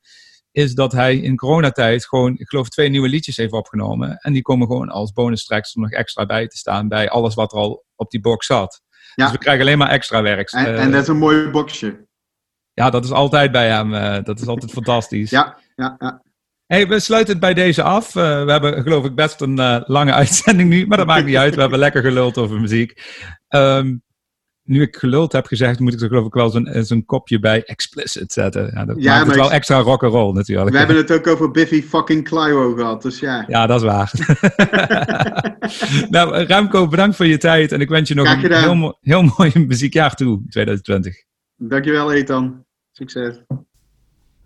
[0.53, 4.17] is dat hij in coronatijd gewoon, ik geloof, twee nieuwe liedjes heeft opgenomen.
[4.17, 7.35] En die komen gewoon als bonus tracks er nog extra bij te staan bij alles
[7.35, 8.83] wat er al op die box zat.
[9.15, 9.25] Ja.
[9.25, 10.51] Dus we krijgen alleen maar extra werk.
[10.51, 12.09] En, uh, en dat is een mooi boxje.
[12.73, 13.95] Ja, dat is altijd bij hem.
[13.95, 15.31] Uh, dat is altijd fantastisch.
[15.31, 16.23] Ja, ja, ja.
[16.67, 18.15] Hey, we sluiten het bij deze af.
[18.15, 21.55] Uh, we hebben geloof ik best een lange uitzending nu, maar dat maakt niet uit.
[21.55, 23.03] We hebben lekker geluld over muziek.
[23.49, 24.03] Um,
[24.71, 27.39] nu ik geluld heb gezegd, moet ik er geloof ik wel zo'n eh, zo'n kopje
[27.39, 28.71] bij explicit zetten.
[28.75, 30.71] Ja, dat ja, maakt het wel extra rock and roll natuurlijk.
[30.71, 33.45] We hebben het ook over Biffy fucking Clyro gehad, dus ja.
[33.49, 34.13] Ja, dat is waar.
[36.11, 39.53] nou, Remco, bedankt voor je tijd en ik wens je nog een heel, heel mooi
[39.69, 41.25] muziekjaar toe, 2020.
[41.57, 42.65] Dankjewel, Ethan.
[42.93, 43.41] Succes.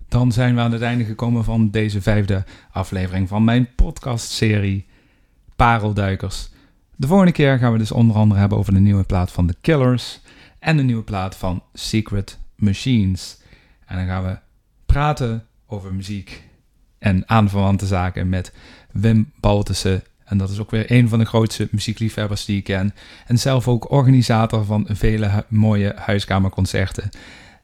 [0.08, 4.86] Dan zijn we aan het einde gekomen van deze vijfde aflevering van mijn podcastserie
[5.56, 6.52] Parelduikers.
[6.96, 9.56] De volgende keer gaan we dus onder andere hebben over de nieuwe plaat van The
[9.60, 10.20] Killers
[10.58, 13.38] en de nieuwe plaat van Secret Machines.
[13.86, 14.38] En dan gaan we
[14.86, 16.42] praten over muziek
[16.98, 18.52] en aanverwante zaken met
[18.92, 20.02] Wim Baltussen.
[20.24, 22.94] En dat is ook weer een van de grootste muziekliefhebbers die ik ken.
[23.26, 27.08] En zelf ook organisator van vele mooie huiskamerconcerten.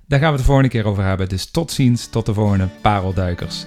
[0.06, 1.28] Daar gaan we het de volgende keer over hebben.
[1.28, 3.66] Dus tot ziens, tot de volgende Parelduikers.